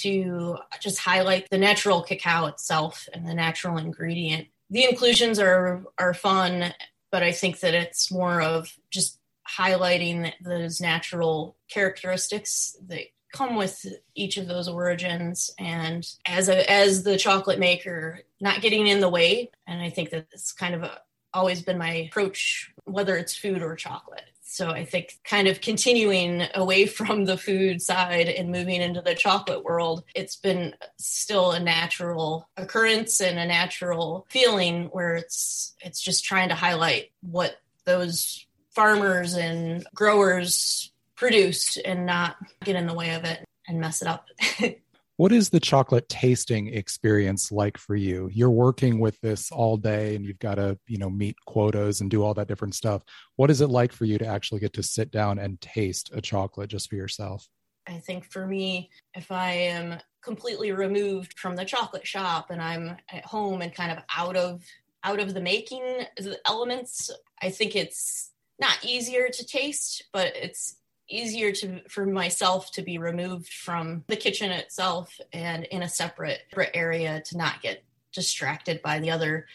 to 0.00 0.58
just 0.80 0.98
highlight 0.98 1.48
the 1.50 1.58
natural 1.58 2.02
cacao 2.02 2.46
itself 2.46 3.08
and 3.12 3.26
the 3.26 3.34
natural 3.34 3.78
ingredient. 3.78 4.48
The 4.70 4.84
inclusions 4.84 5.38
are 5.38 5.84
are 5.98 6.14
fun 6.14 6.72
but 7.12 7.22
I 7.22 7.30
think 7.30 7.60
that 7.60 7.74
it's 7.74 8.10
more 8.10 8.40
of 8.40 8.74
just 8.90 9.20
highlighting 9.58 10.32
those 10.40 10.80
natural 10.80 11.56
characteristics 11.68 12.74
that 12.88 13.02
come 13.34 13.54
with 13.54 13.84
each 14.14 14.38
of 14.38 14.48
those 14.48 14.66
origins. 14.66 15.50
And 15.58 16.06
as 16.26 16.48
a 16.48 16.68
as 16.70 17.02
the 17.02 17.18
chocolate 17.18 17.58
maker 17.58 18.20
not 18.40 18.62
getting 18.62 18.86
in 18.86 19.00
the 19.00 19.08
way. 19.08 19.50
And 19.66 19.80
i 19.80 19.90
think 19.90 20.10
that 20.10 20.26
it's 20.32 20.52
kind 20.52 20.74
of 20.74 20.82
a, 20.82 21.00
always 21.34 21.62
been 21.62 21.78
my 21.78 21.92
approach 21.92 22.70
whether 22.84 23.16
it's 23.16 23.34
food 23.34 23.62
or 23.62 23.74
chocolate 23.74 24.31
so 24.52 24.68
I 24.68 24.84
think 24.84 25.18
kind 25.24 25.48
of 25.48 25.62
continuing 25.62 26.42
away 26.54 26.84
from 26.98 27.24
the 27.24 27.38
food 27.38 27.80
side 27.80 28.28
and 28.28 28.52
moving 28.52 28.82
into 28.82 29.00
the 29.00 29.14
chocolate 29.14 29.64
world, 29.64 30.04
it's 30.14 30.36
been 30.36 30.74
still 30.98 31.52
a 31.52 31.60
natural 31.60 32.50
occurrence 32.58 33.20
and 33.22 33.38
a 33.38 33.46
natural 33.46 34.26
feeling 34.28 34.90
where 34.92 35.16
it's 35.16 35.74
it's 35.80 36.02
just 36.02 36.24
trying 36.24 36.50
to 36.50 36.54
highlight 36.54 37.12
what 37.22 37.56
those 37.86 38.46
farmers 38.70 39.34
and 39.34 39.86
growers 39.94 40.92
produced 41.16 41.78
and 41.82 42.04
not 42.04 42.36
get 42.62 42.76
in 42.76 42.86
the 42.86 42.94
way 42.94 43.14
of 43.14 43.24
it 43.24 43.42
and 43.66 43.80
mess 43.80 44.02
it 44.02 44.08
up. 44.08 44.26
What 45.22 45.30
is 45.30 45.50
the 45.50 45.60
chocolate 45.60 46.08
tasting 46.08 46.74
experience 46.74 47.52
like 47.52 47.78
for 47.78 47.94
you? 47.94 48.28
You're 48.32 48.50
working 48.50 48.98
with 48.98 49.20
this 49.20 49.52
all 49.52 49.76
day 49.76 50.16
and 50.16 50.24
you've 50.24 50.40
got 50.40 50.56
to, 50.56 50.76
you 50.88 50.98
know, 50.98 51.08
meet 51.08 51.36
quotas 51.46 52.00
and 52.00 52.10
do 52.10 52.24
all 52.24 52.34
that 52.34 52.48
different 52.48 52.74
stuff. 52.74 53.04
What 53.36 53.48
is 53.48 53.60
it 53.60 53.68
like 53.68 53.92
for 53.92 54.04
you 54.04 54.18
to 54.18 54.26
actually 54.26 54.58
get 54.58 54.72
to 54.72 54.82
sit 54.82 55.12
down 55.12 55.38
and 55.38 55.60
taste 55.60 56.10
a 56.12 56.20
chocolate 56.20 56.70
just 56.70 56.90
for 56.90 56.96
yourself? 56.96 57.48
I 57.86 57.98
think 57.98 58.32
for 58.32 58.48
me, 58.48 58.90
if 59.14 59.30
I 59.30 59.52
am 59.52 60.00
completely 60.24 60.72
removed 60.72 61.38
from 61.38 61.54
the 61.54 61.64
chocolate 61.64 62.04
shop 62.04 62.50
and 62.50 62.60
I'm 62.60 62.96
at 63.08 63.24
home 63.24 63.62
and 63.62 63.72
kind 63.72 63.92
of 63.92 63.98
out 64.16 64.36
of 64.36 64.64
out 65.04 65.20
of 65.20 65.34
the 65.34 65.40
making 65.40 65.84
the 66.16 66.40
elements, 66.48 67.12
I 67.40 67.50
think 67.50 67.76
it's 67.76 68.32
not 68.58 68.84
easier 68.84 69.28
to 69.28 69.46
taste, 69.46 70.02
but 70.12 70.34
it's 70.34 70.78
easier 71.08 71.52
to 71.52 71.80
for 71.88 72.06
myself 72.06 72.70
to 72.72 72.82
be 72.82 72.98
removed 72.98 73.52
from 73.52 74.04
the 74.08 74.16
kitchen 74.16 74.50
itself 74.50 75.18
and 75.32 75.64
in 75.64 75.82
a 75.82 75.88
separate, 75.88 76.40
area 76.74 77.22
to 77.26 77.36
not 77.36 77.62
get 77.62 77.84
distracted 78.12 78.82
by 78.82 78.98
the 78.98 79.10
other 79.10 79.46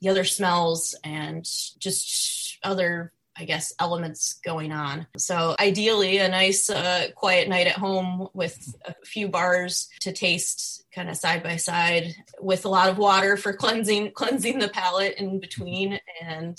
the 0.00 0.08
other 0.08 0.24
smells 0.24 0.94
and 1.04 1.44
just 1.78 2.58
other 2.62 3.12
I 3.38 3.44
guess 3.44 3.74
elements 3.78 4.40
going 4.44 4.72
on. 4.72 5.06
So 5.18 5.54
ideally, 5.60 6.18
a 6.18 6.28
nice 6.28 6.70
uh, 6.70 7.08
quiet 7.14 7.48
night 7.48 7.66
at 7.66 7.76
home 7.76 8.28
with 8.32 8.74
a 8.86 8.94
few 9.04 9.28
bars 9.28 9.90
to 10.00 10.12
taste, 10.12 10.84
kind 10.94 11.10
of 11.10 11.16
side 11.16 11.42
by 11.42 11.56
side, 11.56 12.14
with 12.40 12.64
a 12.64 12.70
lot 12.70 12.88
of 12.88 12.96
water 12.96 13.36
for 13.36 13.52
cleansing 13.52 14.12
cleansing 14.12 14.58
the 14.58 14.68
palate 14.68 15.16
in 15.18 15.38
between, 15.38 16.00
and 16.22 16.58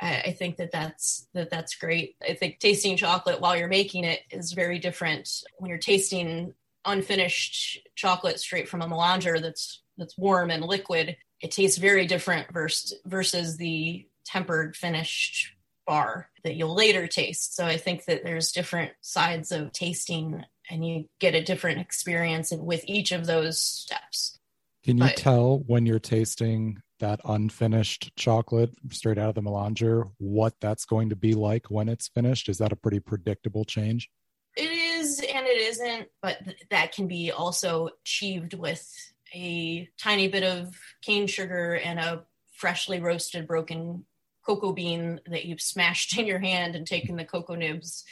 I, 0.00 0.34
think 0.38 0.56
that 0.56 0.72
that's 0.72 1.28
that 1.34 1.50
that's 1.50 1.76
great. 1.76 2.16
I 2.28 2.34
think 2.34 2.58
tasting 2.58 2.96
chocolate 2.96 3.40
while 3.40 3.56
you're 3.56 3.68
making 3.68 4.04
it 4.04 4.20
is 4.30 4.52
very 4.52 4.78
different 4.78 5.30
when 5.58 5.68
you're 5.68 5.78
tasting 5.78 6.54
unfinished 6.84 7.78
chocolate 7.94 8.38
straight 8.40 8.68
from 8.68 8.82
a 8.82 8.86
melanger 8.86 9.40
that's 9.40 9.82
that's 9.96 10.18
warm 10.18 10.50
and 10.50 10.64
liquid. 10.64 11.16
It 11.40 11.50
tastes 11.50 11.78
very 11.78 12.06
different 12.06 12.52
versus 12.52 12.98
versus 13.04 13.56
the 13.56 14.06
tempered 14.24 14.76
finished 14.76 15.52
bar 15.86 16.30
that 16.42 16.54
you'll 16.54 16.74
later 16.74 17.06
taste. 17.06 17.54
So 17.54 17.66
I 17.66 17.76
think 17.76 18.06
that 18.06 18.24
there's 18.24 18.52
different 18.52 18.92
sides 19.00 19.52
of 19.52 19.72
tasting 19.72 20.44
and 20.70 20.86
you 20.86 21.06
get 21.20 21.34
a 21.34 21.44
different 21.44 21.80
experience 21.80 22.52
with 22.52 22.84
each 22.86 23.12
of 23.12 23.26
those 23.26 23.60
steps. 23.60 24.38
Can 24.82 24.98
you 24.98 25.04
but, 25.04 25.16
tell 25.16 25.58
when 25.66 25.86
you're 25.86 25.98
tasting 25.98 26.82
that 27.04 27.20
unfinished 27.26 28.10
chocolate 28.16 28.70
straight 28.88 29.18
out 29.18 29.28
of 29.28 29.34
the 29.34 29.42
melanger, 29.42 30.10
what 30.16 30.54
that's 30.58 30.86
going 30.86 31.10
to 31.10 31.16
be 31.16 31.34
like 31.34 31.70
when 31.70 31.86
it's 31.86 32.08
finished? 32.08 32.48
Is 32.48 32.56
that 32.58 32.72
a 32.72 32.76
pretty 32.76 32.98
predictable 32.98 33.66
change? 33.66 34.10
It 34.56 34.70
is 34.70 35.20
and 35.20 35.46
it 35.46 35.60
isn't, 35.60 36.08
but 36.22 36.42
th- 36.42 36.56
that 36.70 36.92
can 36.92 37.06
be 37.06 37.30
also 37.30 37.90
achieved 38.00 38.54
with 38.54 38.90
a 39.34 39.86
tiny 39.98 40.28
bit 40.28 40.44
of 40.44 40.74
cane 41.02 41.26
sugar 41.26 41.74
and 41.74 41.98
a 41.98 42.24
freshly 42.54 43.00
roasted 43.00 43.46
broken 43.46 44.06
cocoa 44.46 44.72
bean 44.72 45.20
that 45.26 45.44
you've 45.44 45.60
smashed 45.60 46.16
in 46.18 46.26
your 46.26 46.38
hand 46.38 46.74
and 46.74 46.86
taken 46.86 47.16
the 47.16 47.24
cocoa 47.26 47.54
nibs 47.54 48.04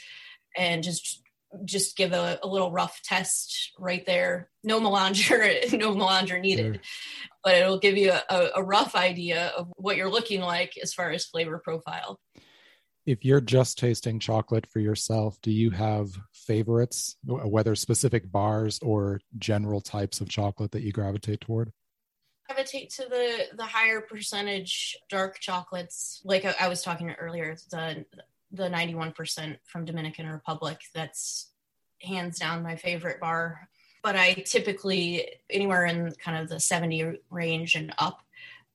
and 0.55 0.83
just 0.83 1.22
just 1.65 1.95
give 1.95 2.13
a, 2.13 2.39
a, 2.41 2.47
little 2.47 2.71
rough 2.71 3.01
test 3.03 3.71
right 3.79 4.05
there. 4.05 4.49
No 4.63 4.79
melanger, 4.79 5.71
no 5.77 5.93
melanger 5.93 6.39
needed, 6.39 6.81
but 7.43 7.55
it'll 7.55 7.79
give 7.79 7.97
you 7.97 8.11
a, 8.11 8.47
a 8.55 8.63
rough 8.63 8.95
idea 8.95 9.47
of 9.57 9.71
what 9.75 9.97
you're 9.97 10.11
looking 10.11 10.41
like 10.41 10.73
as 10.81 10.93
far 10.93 11.11
as 11.11 11.25
flavor 11.25 11.59
profile. 11.63 12.19
If 13.05 13.25
you're 13.25 13.41
just 13.41 13.77
tasting 13.77 14.19
chocolate 14.19 14.65
for 14.65 14.79
yourself, 14.79 15.37
do 15.41 15.51
you 15.51 15.71
have 15.71 16.17
favorites, 16.31 17.17
whether 17.25 17.75
specific 17.75 18.31
bars 18.31 18.79
or 18.81 19.19
general 19.37 19.81
types 19.81 20.21
of 20.21 20.29
chocolate 20.29 20.71
that 20.71 20.83
you 20.83 20.91
gravitate 20.91 21.41
toward? 21.41 21.71
gravitate 22.47 22.89
to 22.89 23.03
the 23.09 23.45
the 23.55 23.63
higher 23.63 24.01
percentage 24.01 24.97
dark 25.09 25.39
chocolates 25.39 26.21
like 26.25 26.43
I, 26.45 26.53
I 26.61 26.67
was 26.67 26.81
talking 26.81 27.11
earlier 27.11 27.55
the 27.71 28.05
the 28.53 28.69
91% 28.69 29.57
from 29.65 29.83
Dominican 29.83 30.27
Republic. 30.27 30.79
That's 30.93 31.49
hands 32.01 32.39
down 32.39 32.63
my 32.63 32.75
favorite 32.75 33.19
bar. 33.19 33.67
But 34.03 34.15
I 34.15 34.33
typically, 34.33 35.27
anywhere 35.49 35.85
in 35.85 36.13
kind 36.23 36.37
of 36.37 36.49
the 36.49 36.59
70 36.59 37.19
range 37.29 37.75
and 37.75 37.93
up, 37.97 38.21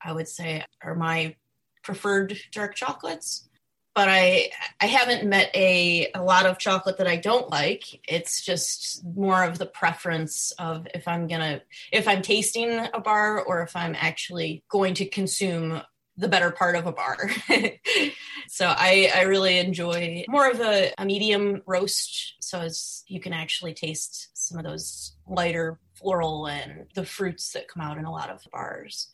I 0.02 0.12
would 0.12 0.28
say 0.28 0.64
are 0.82 0.94
my 0.94 1.36
preferred 1.82 2.38
dark 2.52 2.74
chocolates. 2.74 3.48
But 3.94 4.08
I 4.08 4.50
I 4.80 4.86
haven't 4.86 5.28
met 5.28 5.50
a, 5.54 6.10
a 6.14 6.22
lot 6.22 6.46
of 6.46 6.58
chocolate 6.58 6.98
that 6.98 7.08
I 7.08 7.16
don't 7.16 7.50
like. 7.50 8.00
It's 8.08 8.42
just 8.42 9.04
more 9.04 9.42
of 9.42 9.58
the 9.58 9.66
preference 9.66 10.52
of 10.52 10.86
if 10.94 11.08
I'm 11.08 11.26
gonna 11.26 11.62
if 11.92 12.06
I'm 12.06 12.22
tasting 12.22 12.86
a 12.94 13.00
bar 13.00 13.42
or 13.42 13.62
if 13.62 13.74
I'm 13.74 13.96
actually 13.98 14.62
going 14.68 14.94
to 14.94 15.04
consume 15.04 15.82
the 16.18 16.28
better 16.28 16.50
part 16.50 16.74
of 16.74 16.86
a 16.86 16.92
bar. 16.92 17.30
so 18.48 18.66
I, 18.66 19.10
I 19.14 19.22
really 19.22 19.58
enjoy 19.58 20.24
more 20.28 20.50
of 20.50 20.60
a, 20.60 20.92
a 20.98 21.04
medium 21.04 21.62
roast. 21.64 22.34
So 22.40 22.60
as 22.60 23.04
you 23.06 23.20
can 23.20 23.32
actually 23.32 23.72
taste 23.72 24.28
some 24.34 24.58
of 24.58 24.64
those 24.64 25.16
lighter 25.28 25.78
floral 25.94 26.46
and 26.48 26.86
the 26.94 27.04
fruits 27.04 27.52
that 27.52 27.68
come 27.68 27.82
out 27.82 27.98
in 27.98 28.04
a 28.04 28.10
lot 28.10 28.30
of 28.30 28.42
bars 28.52 29.10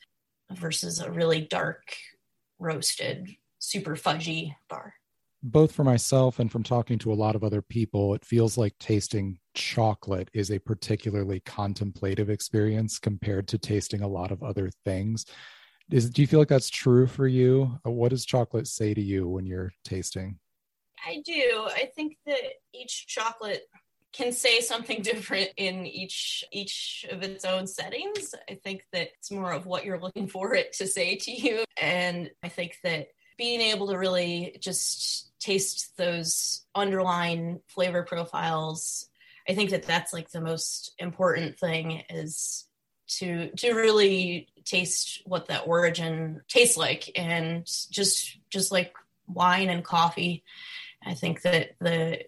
versus 0.51 0.99
a 0.99 1.11
really 1.11 1.43
dark 1.43 1.95
roasted, 2.59 3.29
super 3.59 3.97
fudgy 3.97 4.55
bar. 4.71 4.95
Both 5.43 5.73
for 5.73 5.85
myself 5.85 6.39
and 6.39 6.51
from 6.51 6.63
talking 6.63 6.99
to 7.01 7.13
a 7.13 7.15
lot 7.15 7.37
of 7.37 7.45
other 7.45 7.61
people, 7.61 8.15
it 8.15 8.25
feels 8.25 8.57
like 8.57 8.79
tasting 8.79 9.39
chocolate 9.53 10.31
is 10.33 10.51
a 10.51 10.59
particularly 10.59 11.41
contemplative 11.41 12.31
experience 12.31 12.99
compared 12.99 13.47
to 13.49 13.59
tasting 13.59 14.01
a 14.01 14.09
lot 14.09 14.31
of 14.31 14.43
other 14.43 14.71
things 14.87 15.27
is 15.91 16.11
do 16.11 16.23
you 16.23 16.29
feel 16.29 16.39
like 16.39 16.49
that's 16.49 16.71
true 16.71 17.07
for 17.07 17.27
you? 17.27 17.79
Uh, 17.87 17.91
what 17.91 18.11
does 18.11 18.25
chocolate 18.25 18.67
say 18.67 18.95
to 18.95 19.01
you 19.01 19.29
when 19.29 19.47
you're 19.47 19.73
tasting? 19.85 20.39
I 21.07 21.23
do. 21.25 21.69
I 21.69 21.91
think 21.95 22.17
that 22.27 22.41
each 22.73 23.07
chocolate 23.07 23.63
can 24.13 24.33
say 24.33 24.61
something 24.61 25.03
different 25.03 25.51
in 25.57 25.87
each 25.87 26.45
each 26.53 27.05
of 27.11 27.23
its 27.23 27.45
own 27.45 27.67
settings. 27.67 28.35
I 28.49 28.55
think 28.55 28.85
that 28.93 29.09
it's 29.19 29.31
more 29.31 29.53
of 29.53 29.67
what 29.67 29.85
you're 29.85 30.01
looking 30.01 30.29
for 30.29 30.55
it 30.55 30.73
to 30.75 30.87
say 30.87 31.17
to 31.17 31.33
you. 31.33 31.65
And 31.81 32.31
i 32.43 32.49
think 32.49 32.79
that 32.85 33.09
being 33.37 33.61
able 33.61 33.89
to 33.89 33.99
really 33.99 34.57
just 34.61 35.33
taste 35.41 35.97
those 35.97 36.65
underlying 36.75 37.61
flavor 37.69 38.03
profiles 38.03 39.09
i 39.49 39.55
think 39.55 39.71
that 39.71 39.83
that's 39.83 40.13
like 40.13 40.31
the 40.31 40.41
most 40.41 40.93
important 40.99 41.59
thing 41.59 42.03
is 42.09 42.67
to 43.19 43.51
to 43.51 43.75
really 43.75 44.49
taste 44.65 45.23
what 45.27 45.49
that 45.49 45.67
origin 45.67 46.43
tastes 46.49 46.77
like. 46.77 47.11
And 47.17 47.67
just 47.91 48.39
just 48.51 48.73
like 48.73 48.95
wine 49.27 49.71
and 49.71 49.83
coffee 49.83 50.45
i 51.07 51.15
think 51.15 51.41
that 51.41 51.71
the 51.81 52.21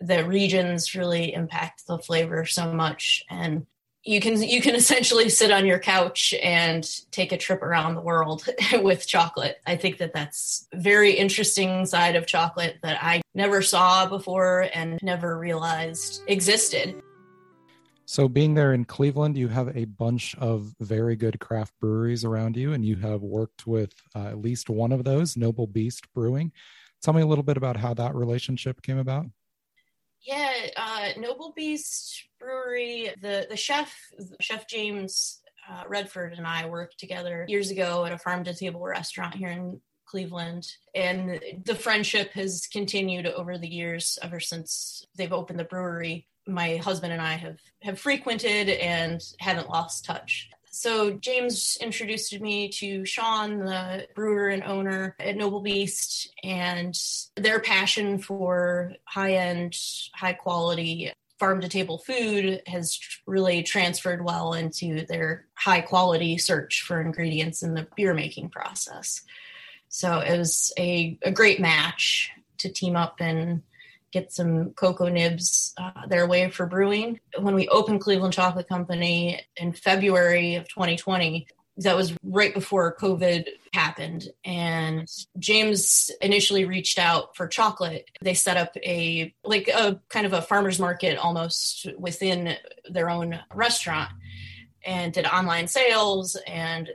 the 0.00 0.24
regions 0.24 0.94
really 0.94 1.32
impact 1.32 1.86
the 1.86 1.98
flavor 1.98 2.44
so 2.44 2.72
much. 2.72 3.24
And 3.30 3.66
you 4.02 4.20
can 4.20 4.42
you 4.42 4.60
can 4.60 4.74
essentially 4.76 5.28
sit 5.28 5.50
on 5.50 5.66
your 5.66 5.78
couch 5.78 6.34
and 6.42 6.88
take 7.10 7.32
a 7.32 7.36
trip 7.36 7.62
around 7.62 7.94
the 7.94 8.00
world 8.02 8.44
with 8.74 9.06
chocolate. 9.06 9.58
I 9.66 9.76
think 9.76 9.98
that 9.98 10.12
that's 10.12 10.68
very 10.74 11.12
interesting 11.12 11.86
side 11.86 12.16
of 12.16 12.26
chocolate 12.26 12.78
that 12.82 13.02
i 13.02 13.22
never 13.34 13.62
saw 13.62 14.06
before 14.06 14.68
and 14.74 14.98
never 15.02 15.38
realized 15.38 16.22
existed 16.26 17.02
so, 18.08 18.28
being 18.28 18.54
there 18.54 18.72
in 18.72 18.84
Cleveland, 18.84 19.36
you 19.36 19.48
have 19.48 19.76
a 19.76 19.84
bunch 19.84 20.36
of 20.36 20.72
very 20.78 21.16
good 21.16 21.40
craft 21.40 21.74
breweries 21.80 22.24
around 22.24 22.56
you, 22.56 22.72
and 22.72 22.84
you 22.84 22.94
have 22.96 23.20
worked 23.20 23.66
with 23.66 23.92
uh, 24.14 24.28
at 24.28 24.38
least 24.38 24.70
one 24.70 24.92
of 24.92 25.02
those, 25.02 25.36
Noble 25.36 25.66
Beast 25.66 26.06
Brewing. 26.14 26.52
Tell 27.02 27.12
me 27.12 27.22
a 27.22 27.26
little 27.26 27.42
bit 27.42 27.56
about 27.56 27.76
how 27.76 27.94
that 27.94 28.14
relationship 28.14 28.80
came 28.80 28.98
about. 28.98 29.26
Yeah, 30.20 30.52
uh, 30.76 31.08
Noble 31.18 31.52
Beast 31.56 32.28
Brewery, 32.38 33.10
the 33.20 33.48
the 33.50 33.56
chef, 33.56 33.92
Chef 34.40 34.68
James 34.68 35.40
uh, 35.68 35.82
Redford, 35.88 36.34
and 36.34 36.46
I 36.46 36.66
worked 36.66 37.00
together 37.00 37.44
years 37.48 37.72
ago 37.72 38.04
at 38.04 38.12
a 38.12 38.18
farm 38.18 38.44
to 38.44 38.54
table 38.54 38.82
restaurant 38.82 39.34
here 39.34 39.50
in 39.50 39.80
Cleveland. 40.04 40.68
And 40.94 41.40
the 41.64 41.74
friendship 41.74 42.30
has 42.34 42.68
continued 42.68 43.26
over 43.26 43.58
the 43.58 43.68
years, 43.68 44.16
ever 44.22 44.38
since 44.38 45.04
they've 45.16 45.32
opened 45.32 45.58
the 45.58 45.64
brewery 45.64 46.28
my 46.46 46.76
husband 46.76 47.12
and 47.12 47.22
I 47.22 47.34
have 47.34 47.58
have 47.82 47.98
frequented 47.98 48.68
and 48.68 49.20
haven't 49.38 49.68
lost 49.68 50.04
touch. 50.04 50.48
So 50.70 51.12
James 51.12 51.78
introduced 51.80 52.38
me 52.38 52.68
to 52.68 53.06
Sean, 53.06 53.60
the 53.60 54.06
brewer 54.14 54.48
and 54.48 54.62
owner 54.62 55.16
at 55.18 55.36
Noble 55.36 55.60
Beast, 55.60 56.30
and 56.44 56.94
their 57.34 57.60
passion 57.60 58.18
for 58.18 58.92
high-end, 59.04 59.74
high-quality 60.14 61.12
farm 61.38 61.62
to 61.62 61.68
table 61.68 61.98
food 61.98 62.62
has 62.66 62.98
really 63.26 63.62
transferred 63.62 64.24
well 64.24 64.52
into 64.52 65.06
their 65.06 65.46
high 65.54 65.80
quality 65.80 66.36
search 66.36 66.82
for 66.82 67.00
ingredients 67.00 67.62
in 67.62 67.74
the 67.74 67.86
beer 67.96 68.12
making 68.12 68.50
process. 68.50 69.22
So 69.88 70.18
it 70.18 70.36
was 70.36 70.72
a, 70.78 71.18
a 71.22 71.30
great 71.30 71.60
match 71.60 72.30
to 72.58 72.68
team 72.68 72.96
up 72.96 73.16
and 73.20 73.62
get 74.16 74.32
some 74.32 74.70
cocoa 74.70 75.08
nibs 75.08 75.74
uh, 75.78 76.06
their 76.08 76.26
way 76.26 76.48
for 76.50 76.66
brewing. 76.66 77.20
When 77.38 77.54
we 77.54 77.68
opened 77.68 78.00
Cleveland 78.00 78.34
Chocolate 78.34 78.68
Company 78.68 79.40
in 79.56 79.72
February 79.72 80.54
of 80.54 80.68
2020, 80.68 81.46
that 81.78 81.96
was 81.96 82.16
right 82.22 82.54
before 82.54 82.96
COVID 82.96 83.46
happened. 83.74 84.30
And 84.44 85.06
James 85.38 86.10
initially 86.22 86.64
reached 86.64 86.98
out 86.98 87.36
for 87.36 87.46
chocolate. 87.46 88.10
They 88.22 88.32
set 88.32 88.56
up 88.56 88.74
a 88.78 89.34
like 89.44 89.68
a 89.68 90.00
kind 90.08 90.24
of 90.24 90.32
a 90.32 90.40
farmer's 90.40 90.80
market 90.80 91.18
almost 91.18 91.86
within 91.98 92.56
their 92.90 93.10
own 93.10 93.38
restaurant 93.54 94.10
and 94.86 95.12
did 95.12 95.26
online 95.26 95.68
sales 95.68 96.36
and 96.46 96.88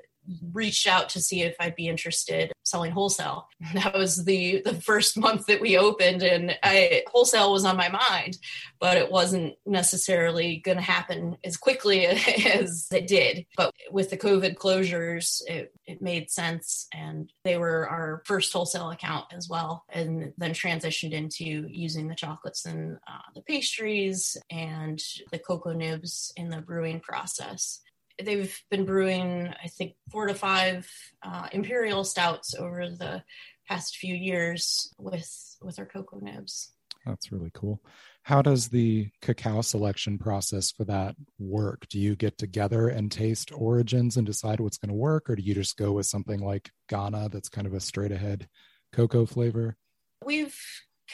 reached 0.51 0.87
out 0.87 1.09
to 1.09 1.21
see 1.21 1.41
if 1.41 1.55
I'd 1.59 1.75
be 1.75 1.87
interested 1.87 2.51
selling 2.63 2.91
wholesale. 2.91 3.47
That 3.73 3.93
was 3.97 4.25
the 4.25 4.61
the 4.63 4.75
first 4.75 5.17
month 5.17 5.45
that 5.47 5.61
we 5.61 5.77
opened, 5.77 6.23
and 6.23 6.57
I, 6.61 7.03
wholesale 7.07 7.51
was 7.51 7.65
on 7.65 7.77
my 7.77 7.89
mind, 7.89 8.37
but 8.79 8.97
it 8.97 9.11
wasn't 9.11 9.55
necessarily 9.65 10.57
going 10.57 10.77
to 10.77 10.83
happen 10.83 11.37
as 11.43 11.57
quickly 11.57 12.05
as 12.05 12.87
it 12.91 13.07
did. 13.07 13.45
But 13.55 13.73
with 13.91 14.09
the 14.09 14.17
COVID 14.17 14.55
closures, 14.55 15.41
it, 15.47 15.73
it 15.85 16.01
made 16.01 16.29
sense, 16.29 16.87
and 16.93 17.31
they 17.43 17.57
were 17.57 17.87
our 17.87 18.21
first 18.25 18.51
wholesale 18.51 18.91
account 18.91 19.25
as 19.31 19.47
well, 19.49 19.85
and 19.89 20.33
then 20.37 20.51
transitioned 20.51 21.13
into 21.13 21.65
using 21.69 22.07
the 22.07 22.15
chocolates 22.15 22.65
and 22.65 22.97
uh, 23.07 23.31
the 23.33 23.41
pastries 23.41 24.37
and 24.49 25.01
the 25.31 25.39
cocoa 25.39 25.73
nibs 25.73 26.33
in 26.35 26.49
the 26.49 26.61
brewing 26.61 26.99
process 26.99 27.81
they've 28.21 28.57
been 28.69 28.85
brewing, 28.85 29.53
I 29.63 29.67
think, 29.67 29.93
four 30.11 30.27
to 30.27 30.33
five 30.33 30.89
uh, 31.23 31.47
imperial 31.51 32.03
stouts 32.03 32.55
over 32.55 32.89
the 32.89 33.23
past 33.67 33.97
few 33.97 34.15
years 34.15 34.93
with 34.97 35.29
with 35.61 35.79
our 35.79 35.85
cocoa 35.85 36.19
nibs. 36.19 36.73
That's 37.05 37.31
really 37.31 37.51
cool. 37.53 37.81
How 38.23 38.41
does 38.41 38.69
the 38.69 39.09
cacao 39.21 39.61
selection 39.61 40.19
process 40.19 40.71
for 40.71 40.83
that 40.85 41.15
work? 41.39 41.87
Do 41.89 41.99
you 41.99 42.15
get 42.15 42.37
together 42.37 42.89
and 42.89 43.11
taste 43.11 43.51
origins 43.53 44.17
and 44.17 44.27
decide 44.27 44.59
what's 44.59 44.77
going 44.77 44.89
to 44.89 44.95
work, 44.95 45.29
or 45.29 45.35
do 45.35 45.41
you 45.41 45.55
just 45.55 45.77
go 45.77 45.93
with 45.93 46.05
something 46.05 46.39
like 46.39 46.69
Ghana 46.89 47.29
that's 47.29 47.49
kind 47.49 47.65
of 47.65 47.73
a 47.73 47.79
straight 47.79 48.11
ahead 48.11 48.47
cocoa 48.93 49.25
flavor? 49.25 49.77
We've 50.23 50.55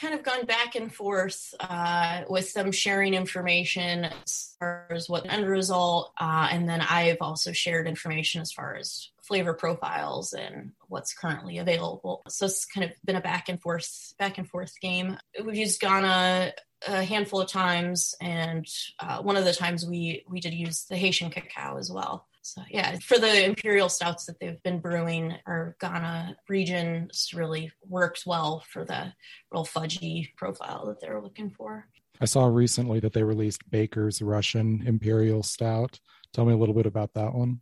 kind 0.00 0.14
of 0.14 0.22
gone 0.22 0.44
back 0.44 0.74
and 0.74 0.94
forth 0.94 1.54
uh, 1.60 2.22
with 2.28 2.52
them 2.54 2.72
sharing 2.72 3.14
information 3.14 4.04
as 4.04 4.54
far 4.58 4.86
as 4.90 5.08
what 5.08 5.30
end 5.30 5.46
result, 5.46 6.12
uh, 6.18 6.48
and 6.50 6.68
then 6.68 6.80
I've 6.80 7.18
also 7.20 7.52
shared 7.52 7.88
information 7.88 8.40
as 8.40 8.52
far 8.52 8.76
as 8.76 9.10
flavor 9.22 9.54
profiles 9.54 10.32
and 10.32 10.72
what's 10.88 11.12
currently 11.12 11.58
available. 11.58 12.22
So 12.28 12.46
it's 12.46 12.64
kind 12.64 12.90
of 12.90 12.96
been 13.04 13.16
a 13.16 13.20
back 13.20 13.48
and 13.48 13.60
forth, 13.60 14.14
back 14.18 14.38
and 14.38 14.48
forth 14.48 14.80
game. 14.80 15.18
We've 15.44 15.56
used 15.56 15.80
Ghana 15.80 16.52
a 16.86 17.02
handful 17.02 17.40
of 17.40 17.48
times, 17.48 18.14
and 18.20 18.66
uh, 19.00 19.20
one 19.20 19.36
of 19.36 19.44
the 19.44 19.52
times 19.52 19.84
we 19.84 20.24
we 20.28 20.40
did 20.40 20.54
use 20.54 20.84
the 20.84 20.96
Haitian 20.96 21.30
cacao 21.30 21.76
as 21.76 21.90
well. 21.90 22.27
So 22.54 22.62
yeah, 22.70 22.96
for 23.02 23.18
the 23.18 23.44
imperial 23.44 23.90
stouts 23.90 24.24
that 24.26 24.40
they've 24.40 24.62
been 24.62 24.80
brewing, 24.80 25.34
our 25.46 25.76
Ghana 25.80 26.36
region 26.48 27.10
really 27.34 27.70
works 27.86 28.24
well 28.24 28.64
for 28.70 28.86
the 28.86 29.12
real 29.52 29.66
fudgy 29.66 30.34
profile 30.36 30.86
that 30.86 31.00
they're 31.00 31.20
looking 31.20 31.50
for. 31.50 31.88
I 32.20 32.24
saw 32.24 32.46
recently 32.46 33.00
that 33.00 33.12
they 33.12 33.22
released 33.22 33.70
Baker's 33.70 34.22
Russian 34.22 34.82
Imperial 34.86 35.42
Stout. 35.42 36.00
Tell 36.32 36.46
me 36.46 36.54
a 36.54 36.56
little 36.56 36.74
bit 36.74 36.86
about 36.86 37.12
that 37.14 37.34
one. 37.34 37.60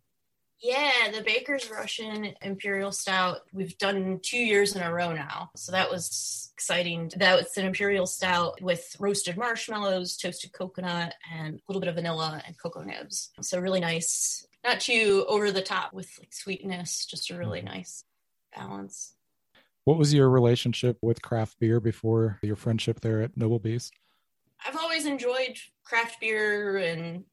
Yeah, 0.59 1.11
the 1.13 1.21
Baker's 1.21 1.69
Russian 1.69 2.33
Imperial 2.41 2.91
Stout, 2.91 3.41
we've 3.53 3.77
done 3.77 4.19
two 4.23 4.39
years 4.39 4.75
in 4.75 4.81
a 4.81 4.91
row 4.91 5.13
now. 5.13 5.51
So 5.55 5.71
that 5.71 5.91
was 5.91 6.51
exciting. 6.55 7.11
That 7.17 7.37
was 7.37 7.55
an 7.57 7.65
Imperial 7.67 8.07
Stout 8.07 8.59
with 8.61 8.95
roasted 8.99 9.37
marshmallows, 9.37 10.17
toasted 10.17 10.53
coconut, 10.53 11.13
and 11.31 11.55
a 11.55 11.61
little 11.67 11.79
bit 11.79 11.89
of 11.89 11.95
vanilla 11.95 12.41
and 12.47 12.57
cocoa 12.57 12.81
nibs. 12.81 13.29
So 13.41 13.59
really 13.59 13.81
nice 13.81 14.46
not 14.67 14.81
too 14.81 15.25
over 15.27 15.51
the 15.51 15.61
top 15.61 15.93
with 15.93 16.09
like 16.19 16.33
sweetness, 16.33 17.05
just 17.05 17.31
a 17.31 17.37
really 17.37 17.59
mm-hmm. 17.59 17.75
nice 17.75 18.03
balance. 18.55 19.13
What 19.85 19.97
was 19.97 20.13
your 20.13 20.29
relationship 20.29 20.97
with 21.01 21.21
craft 21.21 21.59
beer 21.59 21.79
before 21.79 22.39
your 22.43 22.57
friendship 22.57 22.99
there 22.99 23.21
at 23.21 23.37
Noble 23.37 23.59
Beast? 23.59 23.93
I've 24.65 24.75
always 24.75 25.05
enjoyed 25.05 25.57
craft 25.85 26.19
beer 26.19 26.77
and 26.77 27.23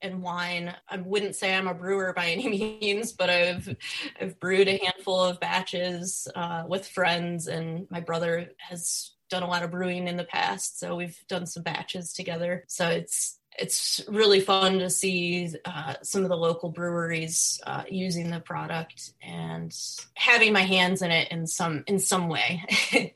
and 0.00 0.22
wine. 0.22 0.74
I 0.88 0.98
wouldn't 0.98 1.34
say 1.34 1.54
I'm 1.54 1.66
a 1.66 1.74
brewer 1.74 2.12
by 2.14 2.26
any 2.26 2.48
means, 2.80 3.12
but 3.12 3.30
I've 3.30 3.76
I've 4.20 4.38
brewed 4.38 4.68
a 4.68 4.78
handful 4.82 5.20
of 5.20 5.40
batches 5.40 6.28
uh, 6.36 6.64
with 6.68 6.86
friends, 6.86 7.48
and 7.48 7.88
my 7.90 8.00
brother 8.00 8.50
has 8.58 9.10
done 9.30 9.42
a 9.42 9.48
lot 9.48 9.64
of 9.64 9.72
brewing 9.72 10.06
in 10.06 10.16
the 10.16 10.24
past, 10.24 10.78
so 10.78 10.94
we've 10.94 11.18
done 11.28 11.46
some 11.46 11.64
batches 11.64 12.12
together. 12.12 12.64
So 12.68 12.88
it's 12.88 13.40
it's 13.58 14.00
really 14.08 14.40
fun 14.40 14.78
to 14.80 14.90
see 14.90 15.54
uh, 15.64 15.94
some 16.02 16.24
of 16.24 16.28
the 16.28 16.36
local 16.36 16.70
breweries 16.70 17.60
uh, 17.66 17.84
using 17.88 18.30
the 18.30 18.40
product 18.40 19.12
and 19.22 19.74
having 20.14 20.52
my 20.52 20.62
hands 20.62 21.02
in 21.02 21.10
it 21.10 21.30
in 21.30 21.46
some 21.46 21.84
in 21.86 21.98
some 21.98 22.28
way. 22.28 22.64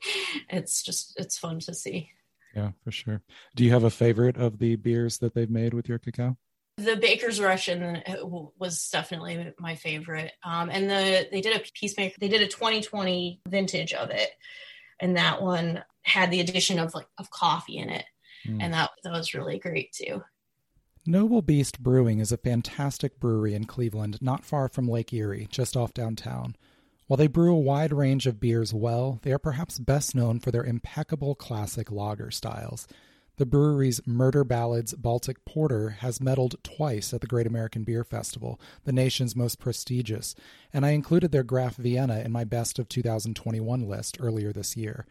it's 0.49 0.83
just 0.83 1.19
it's 1.19 1.37
fun 1.37 1.59
to 1.61 1.73
see. 1.73 2.11
Yeah, 2.55 2.71
for 2.83 2.91
sure. 2.91 3.21
Do 3.55 3.63
you 3.63 3.71
have 3.71 3.83
a 3.83 3.89
favorite 3.89 4.37
of 4.37 4.59
the 4.59 4.75
beers 4.75 5.19
that 5.19 5.33
they've 5.33 5.49
made 5.49 5.73
with 5.73 5.87
your 5.87 5.99
cacao? 5.99 6.37
The 6.77 6.95
Baker's 6.95 7.41
Russian 7.41 8.01
was 8.57 8.89
definitely 8.89 9.53
my 9.59 9.75
favorite, 9.75 10.31
um, 10.43 10.69
and 10.69 10.89
the 10.89 11.27
they 11.29 11.41
did 11.41 11.57
a 11.57 11.63
peacemaker. 11.73 12.15
They 12.19 12.29
did 12.29 12.41
a 12.41 12.47
2020 12.47 13.41
vintage 13.47 13.93
of 13.93 14.09
it, 14.09 14.29
and 14.99 15.17
that 15.17 15.41
one 15.41 15.83
had 16.03 16.31
the 16.31 16.39
addition 16.39 16.79
of 16.79 16.93
like 16.93 17.07
of 17.17 17.29
coffee 17.29 17.77
in 17.77 17.89
it 17.89 18.05
Mm. 18.47 18.57
And 18.61 18.73
that, 18.73 18.91
that 19.03 19.13
was 19.13 19.33
really 19.33 19.59
great 19.59 19.91
too. 19.91 20.23
Noble 21.05 21.41
Beast 21.41 21.81
Brewing 21.81 22.19
is 22.19 22.31
a 22.31 22.37
fantastic 22.37 23.19
brewery 23.19 23.53
in 23.53 23.65
Cleveland, 23.65 24.21
not 24.21 24.45
far 24.45 24.67
from 24.67 24.87
Lake 24.87 25.13
Erie, 25.13 25.47
just 25.49 25.75
off 25.75 25.93
downtown. 25.93 26.55
While 27.07 27.17
they 27.17 27.27
brew 27.27 27.55
a 27.55 27.59
wide 27.59 27.91
range 27.91 28.27
of 28.27 28.39
beers 28.39 28.73
well, 28.73 29.19
they 29.23 29.31
are 29.31 29.39
perhaps 29.39 29.79
best 29.79 30.13
known 30.13 30.39
for 30.39 30.51
their 30.51 30.63
impeccable 30.63 31.33
classic 31.33 31.91
lager 31.91 32.29
styles. 32.29 32.87
The 33.37 33.45
brewery's 33.47 34.05
Murder 34.05 34.43
Ballads 34.43 34.93
Baltic 34.93 35.43
Porter 35.45 35.89
has 36.01 36.19
medaled 36.19 36.61
twice 36.61 37.13
at 37.13 37.21
the 37.21 37.27
Great 37.27 37.47
American 37.47 37.83
Beer 37.83 38.03
Festival, 38.03 38.59
the 38.83 38.91
nation's 38.91 39.35
most 39.35 39.59
prestigious, 39.59 40.35
and 40.73 40.85
I 40.85 40.89
included 40.89 41.31
their 41.31 41.43
Graf 41.43 41.77
Vienna 41.77 42.19
in 42.19 42.33
my 42.33 42.43
Best 42.43 42.77
of 42.77 42.89
2021 42.89 43.87
list 43.87 44.17
earlier 44.19 44.51
this 44.51 44.75
year. 44.75 45.07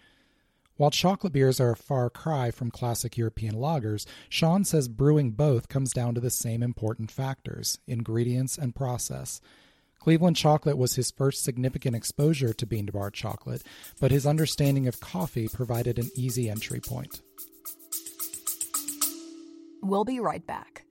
While 0.78 0.92
chocolate 0.92 1.32
beers 1.32 1.58
are 1.58 1.72
a 1.72 1.76
far 1.76 2.08
cry 2.08 2.52
from 2.52 2.70
classic 2.70 3.18
European 3.18 3.56
lagers, 3.56 4.06
Sean 4.28 4.62
says 4.62 4.86
brewing 4.86 5.32
both 5.32 5.68
comes 5.68 5.92
down 5.92 6.14
to 6.14 6.20
the 6.20 6.30
same 6.30 6.62
important 6.62 7.10
factors 7.10 7.78
ingredients 7.88 8.56
and 8.56 8.76
process. 8.76 9.40
Cleveland 9.98 10.36
chocolate 10.36 10.78
was 10.78 10.94
his 10.94 11.10
first 11.10 11.42
significant 11.42 11.96
exposure 11.96 12.52
to 12.52 12.64
bean 12.64 12.86
to 12.86 12.92
bar 12.92 13.10
chocolate, 13.10 13.64
but 14.00 14.12
his 14.12 14.24
understanding 14.24 14.86
of 14.86 15.00
coffee 15.00 15.48
provided 15.48 15.98
an 15.98 16.10
easy 16.14 16.48
entry 16.48 16.78
point. 16.78 17.22
We'll 19.82 20.04
be 20.04 20.20
right 20.20 20.46
back. 20.46 20.84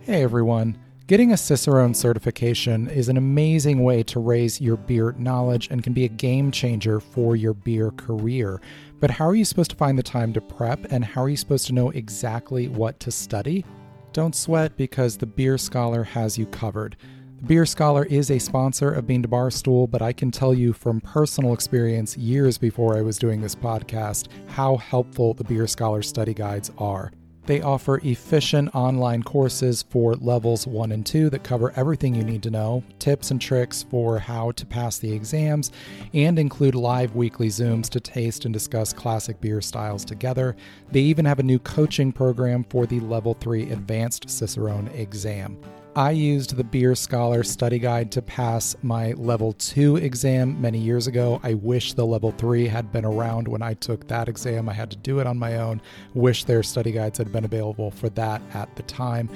Hey 0.00 0.22
everyone. 0.22 0.78
Getting 1.10 1.32
a 1.32 1.36
Cicerone 1.36 1.92
certification 1.92 2.88
is 2.88 3.08
an 3.08 3.16
amazing 3.16 3.82
way 3.82 4.04
to 4.04 4.20
raise 4.20 4.60
your 4.60 4.76
beer 4.76 5.12
knowledge 5.18 5.66
and 5.68 5.82
can 5.82 5.92
be 5.92 6.04
a 6.04 6.08
game 6.08 6.52
changer 6.52 7.00
for 7.00 7.34
your 7.34 7.52
beer 7.52 7.90
career. 7.90 8.60
But 9.00 9.10
how 9.10 9.26
are 9.26 9.34
you 9.34 9.44
supposed 9.44 9.72
to 9.72 9.76
find 9.76 9.98
the 9.98 10.04
time 10.04 10.32
to 10.34 10.40
prep 10.40 10.92
and 10.92 11.04
how 11.04 11.24
are 11.24 11.28
you 11.28 11.36
supposed 11.36 11.66
to 11.66 11.72
know 11.72 11.90
exactly 11.90 12.68
what 12.68 13.00
to 13.00 13.10
study? 13.10 13.64
Don't 14.12 14.36
sweat 14.36 14.76
because 14.76 15.16
the 15.16 15.26
Beer 15.26 15.58
Scholar 15.58 16.04
has 16.04 16.38
you 16.38 16.46
covered. 16.46 16.96
The 17.38 17.44
Beer 17.44 17.66
Scholar 17.66 18.04
is 18.04 18.30
a 18.30 18.38
sponsor 18.38 18.92
of 18.92 19.08
Bean 19.08 19.22
to 19.22 19.28
Barstool, 19.28 19.90
but 19.90 20.02
I 20.02 20.12
can 20.12 20.30
tell 20.30 20.54
you 20.54 20.72
from 20.72 21.00
personal 21.00 21.54
experience 21.54 22.16
years 22.16 22.56
before 22.56 22.96
I 22.96 23.02
was 23.02 23.18
doing 23.18 23.40
this 23.40 23.56
podcast 23.56 24.28
how 24.46 24.76
helpful 24.76 25.34
the 25.34 25.42
Beer 25.42 25.66
Scholar 25.66 26.02
study 26.02 26.34
guides 26.34 26.70
are. 26.78 27.10
They 27.50 27.62
offer 27.62 27.98
efficient 28.04 28.72
online 28.76 29.24
courses 29.24 29.82
for 29.82 30.14
levels 30.14 30.68
1 30.68 30.92
and 30.92 31.04
2 31.04 31.30
that 31.30 31.42
cover 31.42 31.72
everything 31.74 32.14
you 32.14 32.22
need 32.22 32.44
to 32.44 32.50
know, 32.50 32.84
tips 33.00 33.32
and 33.32 33.40
tricks 33.40 33.82
for 33.82 34.20
how 34.20 34.52
to 34.52 34.64
pass 34.64 34.98
the 34.98 35.12
exams, 35.12 35.72
and 36.14 36.38
include 36.38 36.76
live 36.76 37.16
weekly 37.16 37.48
Zooms 37.48 37.88
to 37.88 37.98
taste 37.98 38.44
and 38.44 38.54
discuss 38.54 38.92
classic 38.92 39.40
beer 39.40 39.60
styles 39.60 40.04
together. 40.04 40.54
They 40.92 41.00
even 41.00 41.24
have 41.24 41.40
a 41.40 41.42
new 41.42 41.58
coaching 41.58 42.12
program 42.12 42.62
for 42.70 42.86
the 42.86 43.00
Level 43.00 43.34
3 43.34 43.72
Advanced 43.72 44.30
Cicerone 44.30 44.86
exam. 44.94 45.58
I 45.96 46.12
used 46.12 46.54
the 46.54 46.62
Beer 46.62 46.94
Scholar 46.94 47.42
study 47.42 47.80
guide 47.80 48.12
to 48.12 48.22
pass 48.22 48.76
my 48.80 49.10
level 49.14 49.52
2 49.54 49.96
exam 49.96 50.60
many 50.60 50.78
years 50.78 51.08
ago. 51.08 51.40
I 51.42 51.54
wish 51.54 51.94
the 51.94 52.06
level 52.06 52.30
3 52.30 52.68
had 52.68 52.92
been 52.92 53.04
around 53.04 53.48
when 53.48 53.60
I 53.60 53.74
took 53.74 54.06
that 54.06 54.28
exam. 54.28 54.68
I 54.68 54.72
had 54.72 54.92
to 54.92 54.96
do 54.96 55.18
it 55.18 55.26
on 55.26 55.36
my 55.36 55.56
own. 55.56 55.82
Wish 56.14 56.44
their 56.44 56.62
study 56.62 56.92
guides 56.92 57.18
had 57.18 57.32
been 57.32 57.44
available 57.44 57.90
for 57.90 58.08
that 58.10 58.40
at 58.54 58.74
the 58.76 58.84
time. 58.84 59.28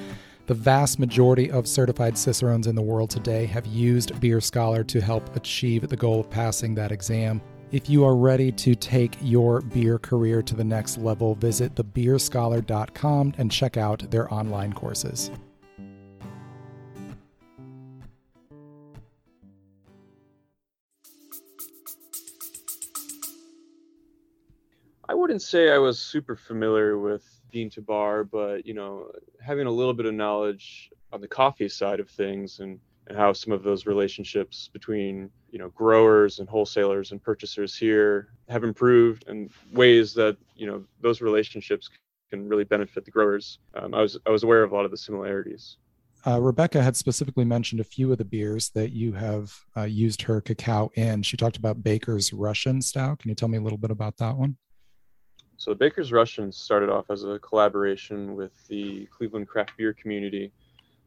The 0.47 0.53
vast 0.53 0.97
majority 0.97 1.51
of 1.51 1.67
certified 1.67 2.17
Cicerones 2.17 2.67
in 2.67 2.75
the 2.75 2.81
world 2.81 3.09
today 3.09 3.45
have 3.47 3.65
used 3.65 4.17
Beer 4.21 4.39
Scholar 4.39 4.85
to 4.85 5.01
help 5.01 5.35
achieve 5.35 5.89
the 5.89 5.97
goal 5.97 6.21
of 6.21 6.29
passing 6.29 6.73
that 6.75 6.91
exam. 6.93 7.41
If 7.73 7.89
you 7.89 8.05
are 8.05 8.15
ready 8.15 8.53
to 8.53 8.75
take 8.75 9.17
your 9.21 9.59
beer 9.59 9.99
career 9.99 10.41
to 10.43 10.55
the 10.55 10.63
next 10.63 10.99
level, 10.99 11.35
visit 11.35 11.75
thebeerscholar.com 11.75 13.33
and 13.37 13.51
check 13.51 13.75
out 13.75 14.09
their 14.09 14.33
online 14.33 14.71
courses. 14.71 15.31
I 25.07 25.13
wouldn't 25.13 25.41
say 25.41 25.71
I 25.71 25.77
was 25.77 25.99
super 25.99 26.35
familiar 26.35 26.97
with 26.97 27.23
bean 27.51 27.69
to 27.71 27.81
bar, 27.81 28.23
but 28.23 28.65
you 28.65 28.73
know, 28.73 29.11
having 29.41 29.67
a 29.67 29.71
little 29.71 29.93
bit 29.93 30.05
of 30.05 30.13
knowledge 30.13 30.91
on 31.13 31.21
the 31.21 31.27
coffee 31.27 31.69
side 31.69 31.99
of 31.99 32.09
things 32.09 32.59
and, 32.59 32.79
and 33.07 33.17
how 33.17 33.31
some 33.31 33.53
of 33.53 33.63
those 33.63 33.85
relationships 33.85 34.69
between 34.73 35.29
you 35.51 35.59
know 35.59 35.69
growers 35.69 36.39
and 36.39 36.49
wholesalers 36.49 37.11
and 37.11 37.21
purchasers 37.21 37.75
here 37.75 38.29
have 38.49 38.63
improved 38.63 39.27
and 39.27 39.51
ways 39.71 40.13
that 40.15 40.37
you 40.55 40.65
know 40.65 40.83
those 41.01 41.21
relationships 41.21 41.89
can 42.31 42.49
really 42.49 42.63
benefit 42.63 43.05
the 43.05 43.11
growers. 43.11 43.59
Um, 43.75 43.93
I 43.93 44.01
was 44.01 44.17
I 44.25 44.31
was 44.31 44.43
aware 44.43 44.63
of 44.63 44.71
a 44.71 44.75
lot 44.75 44.85
of 44.85 44.91
the 44.91 44.97
similarities. 44.97 45.77
Uh, 46.27 46.41
Rebecca 46.41 46.81
had 46.81 46.95
specifically 46.95 47.45
mentioned 47.45 47.79
a 47.79 47.83
few 47.83 48.11
of 48.11 48.17
the 48.17 48.25
beers 48.25 48.69
that 48.69 48.91
you 48.91 49.13
have 49.13 49.53
uh, 49.77 49.83
used 49.83 50.23
her 50.23 50.41
cacao 50.41 50.89
in. 50.95 51.21
She 51.21 51.37
talked 51.37 51.57
about 51.57 51.83
Baker's 51.83 52.33
Russian 52.33 52.81
Stout. 52.81 53.19
Can 53.19 53.29
you 53.29 53.35
tell 53.35 53.47
me 53.47 53.59
a 53.59 53.61
little 53.61 53.77
bit 53.77 53.91
about 53.91 54.17
that 54.17 54.35
one? 54.35 54.57
So 55.57 55.71
the 55.71 55.75
Baker's 55.75 56.11
Russians 56.11 56.57
started 56.57 56.89
off 56.89 57.09
as 57.09 57.23
a 57.23 57.39
collaboration 57.39 58.35
with 58.35 58.51
the 58.67 59.05
Cleveland 59.07 59.47
craft 59.47 59.77
beer 59.77 59.93
community, 59.93 60.51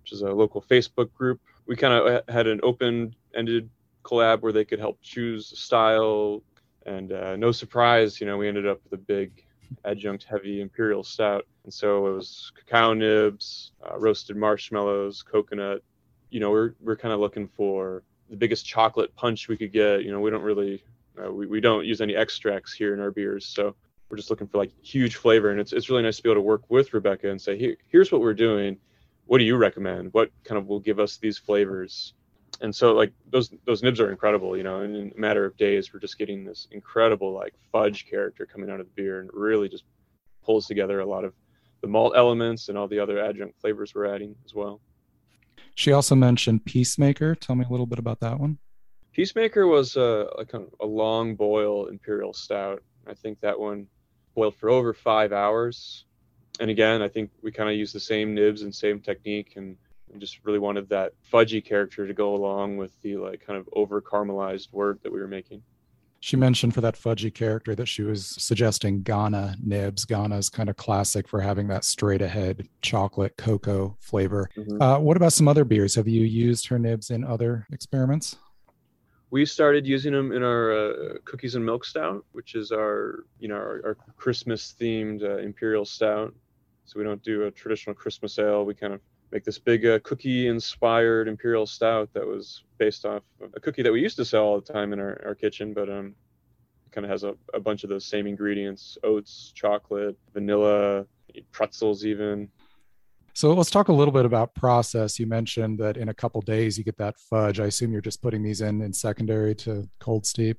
which 0.03 0.13
is 0.13 0.23
a 0.23 0.33
local 0.33 0.63
Facebook 0.63 1.13
group. 1.15 1.41
We 1.67 1.77
kind 1.77 1.93
of 1.93 2.23
had 2.29 2.47
an 2.47 2.61
open-ended 2.63 3.69
collab 4.03 4.41
where 4.41 4.53
they 4.53 4.65
could 4.65 4.79
help 4.79 4.99
choose 5.03 5.59
style, 5.59 6.43
and 6.87 7.13
uh, 7.13 7.37
no 7.37 7.53
surprise, 7.53 8.21
you 8.21 8.27
know, 8.27 8.39
we 8.39 8.49
ended 8.49 8.67
up 8.67 8.81
with 8.85 8.99
a 8.99 9.03
big 9.03 9.45
adjunct 9.85 10.25
heavy 10.25 10.61
imperial 10.61 11.05
stout. 11.05 11.47
And 11.65 11.73
so 11.73 12.07
it 12.07 12.15
was 12.15 12.53
cacao 12.57 12.95
nibs, 12.95 13.73
uh, 13.83 13.99
roasted 13.99 14.37
marshmallows, 14.37 15.23
coconut. 15.23 15.83
You 16.31 16.41
know, 16.41 16.51
we're 16.51 16.75
we're 16.81 16.97
kind 16.97 17.13
of 17.13 17.21
looking 17.21 17.49
for 17.49 18.03
the 18.31 18.37
biggest 18.37 18.65
chocolate 18.67 19.15
punch 19.15 19.49
we 19.49 19.57
could 19.57 19.73
get. 19.73 20.05
You 20.05 20.13
know, 20.13 20.21
we 20.21 20.31
don't 20.31 20.43
really 20.43 20.83
uh, 21.23 21.31
we, 21.31 21.47
we 21.47 21.61
don't 21.61 21.85
use 21.85 22.01
any 22.01 22.17
extracts 22.17 22.73
here 22.73 22.95
in 22.95 23.01
our 23.01 23.11
beers, 23.11 23.45
so 23.45 23.75
we're 24.09 24.17
just 24.17 24.31
looking 24.31 24.47
for 24.47 24.59
like 24.59 24.73
huge 24.83 25.17
flavor. 25.17 25.51
And 25.51 25.61
it's, 25.61 25.73
it's 25.73 25.91
really 25.91 26.03
nice 26.03 26.17
to 26.17 26.23
be 26.23 26.31
able 26.31 26.41
to 26.41 26.47
work 26.47 26.63
with 26.69 26.93
rebecca 26.95 27.31
and 27.31 27.41
say 27.41 27.59
Here, 27.59 27.77
here's 27.89 28.11
what 28.11 28.21
we're 28.21 28.35
doing. 28.35 28.79
What 29.27 29.39
do 29.39 29.45
you 29.45 29.57
recommend? 29.57 30.13
What 30.13 30.31
kind 30.45 30.59
of 30.59 30.67
will 30.67 30.81
give 30.81 30.99
us 30.99 31.19
these 31.19 31.39
flavors? 31.39 32.15
And 32.61 32.75
so 32.75 32.93
like 32.93 33.13
those 33.31 33.53
those 33.67 33.83
nibs 33.83 34.01
are 34.01 34.11
incredible 34.11 34.57
you 34.57 34.65
know 34.65 34.81
and 34.81 34.97
in 34.97 35.13
a 35.17 35.21
matter 35.21 35.45
of 35.45 35.57
days 35.57 35.93
we're 35.93 36.01
just 36.01 36.19
getting 36.19 36.45
this 36.45 36.67
incredible 36.73 37.33
like 37.33 37.55
fudge 37.71 38.07
character 38.11 38.47
coming 38.47 38.69
out 38.69 38.81
of 38.81 38.87
the 38.87 38.93
beer 39.01 39.21
and 39.21 39.31
really 39.33 39.69
just 39.69 39.85
pulls 40.43 40.67
together 40.67 40.99
a 40.99 41.07
lot 41.07 41.25
of 41.25 41.35
the 41.83 41.87
malt 41.87 42.15
elements 42.17 42.69
and 42.69 42.77
all 42.77 42.89
the 42.89 42.99
other 42.99 43.21
adjunct 43.21 43.61
flavors 43.61 43.95
we're 43.95 44.13
adding 44.13 44.35
as 44.45 44.55
well. 44.55 44.81
She 45.75 45.93
also 45.93 46.17
mentioned 46.17 46.65
peacemaker. 46.65 47.35
Tell 47.35 47.55
me 47.55 47.65
a 47.65 47.71
little 47.71 47.87
bit 47.87 48.01
about 48.01 48.19
that 48.21 48.41
one. 48.41 48.59
Peacemaker 49.13 49.67
was 49.67 49.97
a, 49.97 50.29
a 50.39 50.45
kind 50.45 50.65
of 50.65 50.75
a 50.81 50.87
long 50.87 51.37
boil 51.37 51.87
imperial 51.87 52.33
stout. 52.33 52.83
I 53.07 53.15
think 53.15 53.41
that 53.41 53.59
one 53.59 53.87
boiled 54.39 54.55
for 54.55 54.71
over 54.71 54.95
five 54.95 55.33
hours. 55.33 56.05
And 56.61 56.71
again, 56.71 57.03
I 57.03 57.09
think 57.09 57.31
we 57.43 57.51
kind 57.51 57.69
of 57.69 57.75
use 57.75 57.93
the 57.93 57.99
same 57.99 58.35
nibs 58.35 58.63
and 58.63 58.73
same 58.73 59.01
technique 59.01 59.55
and, 59.57 59.77
just 60.17 60.41
really 60.43 60.59
wanted 60.59 60.89
that 60.89 61.13
fudgy 61.31 61.63
character 61.63 62.07
to 62.07 62.15
go 62.15 62.35
along 62.35 62.79
with 62.79 62.91
the 63.03 63.15
like 63.19 63.45
kind 63.47 63.59
of 63.59 63.69
over 63.75 64.01
caramelized 64.01 64.73
wort 64.73 65.03
that 65.03 65.13
we 65.13 65.21
were 65.21 65.29
making. 65.29 65.63
She 66.21 66.35
mentioned 66.35 66.73
for 66.73 66.81
that 66.81 66.97
fudgy 66.97 67.33
character 67.33 67.75
that 67.75 67.87
she 67.87 68.03
was 68.03 68.27
suggesting 68.27 69.03
Ghana 69.03 69.57
nibs. 69.63 70.07
Ghana 70.07 70.39
is 70.39 70.49
kind 70.49 70.71
of 70.71 70.77
classic 70.77 71.29
for 71.29 71.43
having 71.43 71.69
that 71.69 71.85
straight 71.85 72.23
ahead 72.23 72.67
chocolate 72.81 73.37
cocoa 73.37 73.99
flavor. 74.01 74.49
Mm-hmm. 74.57 74.81
Uh, 74.81 74.99
what 74.99 75.19
about 75.19 75.35
some 75.35 75.47
other 75.47 75.65
beers? 75.65 75.95
Have 75.95 76.09
you 76.09 76.23
used 76.23 76.69
her 76.69 76.79
nibs 76.79 77.11
in 77.11 77.23
other 77.23 77.67
experiments? 77.71 78.39
We 79.31 79.45
started 79.45 79.87
using 79.87 80.13
them 80.13 80.33
in 80.33 80.43
our 80.43 80.73
uh, 80.73 81.15
cookies 81.25 81.55
and 81.55 81.65
milk 81.65 81.85
stout, 81.85 82.25
which 82.33 82.55
is 82.55 82.73
our 82.73 83.25
you 83.39 83.49
know 83.49 83.57
our, 83.57 83.81
our 83.85 83.97
Christmas 84.17 84.75
themed 84.81 85.23
uh, 85.23 85.39
imperial 85.39 85.85
stout. 85.85 86.35
So 86.85 86.99
we 86.99 87.05
don't 87.05 87.23
do 87.23 87.45
a 87.45 87.51
traditional 87.51 87.95
Christmas 87.95 88.39
ale. 88.39 88.65
We 88.65 88.75
kind 88.75 88.95
of 88.95 89.01
make 89.31 89.45
this 89.45 89.59
big 89.59 89.85
uh, 89.85 89.99
cookie 90.03 90.49
inspired 90.49 91.29
imperial 91.29 91.67
stout 91.67 92.11
that 92.15 92.27
was 92.27 92.65
based 92.79 93.05
off 93.05 93.23
a 93.55 93.61
cookie 93.61 93.83
that 93.83 93.93
we 93.93 94.01
used 94.01 94.17
to 94.17 94.25
sell 94.25 94.45
all 94.45 94.61
the 94.61 94.73
time 94.73 94.95
in 94.95 95.01
our, 95.01 95.21
our 95.27 95.35
kitchen, 95.35 95.75
but 95.75 95.91
um, 95.91 96.15
kind 96.91 97.05
of 97.05 97.11
has 97.11 97.25
a, 97.25 97.35
a 97.53 97.61
bunch 97.61 97.85
of 97.85 97.91
those 97.91 98.07
same 98.07 98.27
ingredients: 98.27 98.97
oats, 99.05 99.53
chocolate, 99.55 100.17
vanilla, 100.33 101.05
pretzels, 101.53 102.07
even. 102.07 102.49
So 103.39 103.53
let's 103.53 103.71
talk 103.71 103.87
a 103.87 103.93
little 103.93 104.11
bit 104.11 104.25
about 104.25 104.53
process. 104.57 105.21
You 105.21 105.29
mentioned 105.29 105.79
that 105.79 105.97
in 105.97 106.09
a 106.09 106.13
couple 106.13 106.41
days 106.41 106.77
you 106.77 106.83
get 106.83 106.97
that 106.97 107.17
fudge. 107.21 107.61
I 107.61 107.67
assume 107.67 107.93
you're 107.93 108.01
just 108.01 108.21
putting 108.21 108.43
these 108.43 108.63
in 108.63 108.83
in 108.83 108.93
secondary 108.93 109.55
to 109.63 109.89
cold 110.01 110.27
steep. 110.27 110.59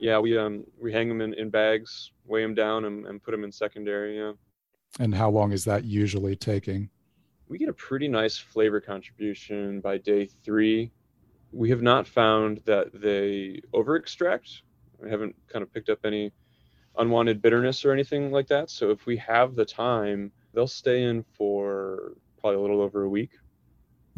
Yeah, 0.00 0.18
we 0.18 0.36
um 0.36 0.64
we 0.78 0.92
hang 0.92 1.08
them 1.08 1.22
in, 1.22 1.32
in 1.32 1.48
bags, 1.48 2.10
weigh 2.26 2.42
them 2.42 2.54
down, 2.54 2.84
and, 2.84 3.06
and 3.06 3.22
put 3.22 3.30
them 3.30 3.42
in 3.42 3.50
secondary. 3.50 4.18
Yeah. 4.18 4.32
And 5.00 5.14
how 5.14 5.30
long 5.30 5.52
is 5.52 5.64
that 5.64 5.84
usually 5.84 6.36
taking? 6.36 6.90
We 7.48 7.56
get 7.56 7.70
a 7.70 7.72
pretty 7.72 8.08
nice 8.08 8.36
flavor 8.36 8.82
contribution 8.82 9.80
by 9.80 9.96
day 9.96 10.28
three. 10.44 10.92
We 11.52 11.70
have 11.70 11.80
not 11.80 12.06
found 12.06 12.60
that 12.66 12.88
they 12.92 13.62
over 13.72 13.96
extract. 13.96 14.60
I 15.02 15.08
haven't 15.08 15.34
kind 15.50 15.62
of 15.62 15.72
picked 15.72 15.88
up 15.88 16.00
any 16.04 16.34
unwanted 16.98 17.40
bitterness 17.40 17.82
or 17.82 17.92
anything 17.92 18.30
like 18.30 18.48
that. 18.48 18.68
So 18.68 18.90
if 18.90 19.06
we 19.06 19.16
have 19.16 19.54
the 19.54 19.64
time 19.64 20.32
they'll 20.54 20.66
stay 20.66 21.02
in 21.02 21.24
for 21.36 22.12
probably 22.40 22.58
a 22.58 22.60
little 22.60 22.80
over 22.80 23.04
a 23.04 23.08
week. 23.08 23.30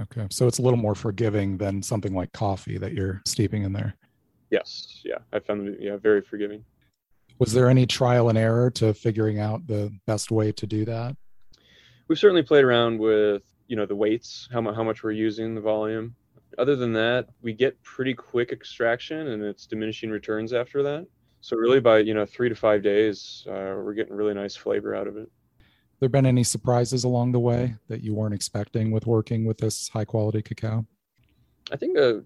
Okay. 0.00 0.26
So 0.30 0.46
it's 0.46 0.58
a 0.58 0.62
little 0.62 0.78
more 0.78 0.94
forgiving 0.94 1.56
than 1.56 1.82
something 1.82 2.14
like 2.14 2.32
coffee 2.32 2.78
that 2.78 2.92
you're 2.92 3.22
steeping 3.24 3.62
in 3.62 3.72
there. 3.72 3.94
Yes. 4.50 5.00
Yeah. 5.04 5.18
I 5.32 5.38
found 5.38 5.60
them, 5.60 5.76
yeah, 5.80 5.96
very 5.96 6.22
forgiving. 6.22 6.64
Was 7.38 7.52
there 7.52 7.68
any 7.68 7.86
trial 7.86 8.28
and 8.28 8.38
error 8.38 8.70
to 8.72 8.94
figuring 8.94 9.38
out 9.40 9.66
the 9.66 9.92
best 10.06 10.30
way 10.30 10.52
to 10.52 10.66
do 10.66 10.84
that? 10.86 11.16
We've 12.08 12.18
certainly 12.18 12.42
played 12.42 12.64
around 12.64 12.98
with, 12.98 13.42
you 13.68 13.76
know, 13.76 13.86
the 13.86 13.96
weights, 13.96 14.48
how, 14.52 14.62
how 14.72 14.84
much 14.84 15.02
we're 15.02 15.12
using, 15.12 15.54
the 15.54 15.60
volume. 15.60 16.14
Other 16.58 16.76
than 16.76 16.92
that, 16.94 17.28
we 17.42 17.52
get 17.52 17.82
pretty 17.82 18.14
quick 18.14 18.52
extraction 18.52 19.28
and 19.28 19.42
it's 19.42 19.66
diminishing 19.66 20.10
returns 20.10 20.52
after 20.52 20.82
that. 20.82 21.06
So 21.40 21.56
really 21.56 21.80
by, 21.80 21.98
you 21.98 22.14
know, 22.14 22.24
three 22.24 22.48
to 22.48 22.54
five 22.54 22.82
days, 22.82 23.44
uh, 23.48 23.76
we're 23.76 23.94
getting 23.94 24.14
really 24.14 24.34
nice 24.34 24.56
flavor 24.56 24.94
out 24.94 25.06
of 25.06 25.16
it 25.16 25.30
there 26.00 26.08
been 26.08 26.26
any 26.26 26.44
surprises 26.44 27.04
along 27.04 27.32
the 27.32 27.40
way 27.40 27.74
that 27.88 28.02
you 28.02 28.14
weren't 28.14 28.34
expecting 28.34 28.90
with 28.90 29.06
working 29.06 29.44
with 29.44 29.58
this 29.58 29.88
high 29.88 30.04
quality 30.04 30.42
cacao? 30.42 30.86
I 31.72 31.76
think 31.76 31.98
a, 31.98 32.22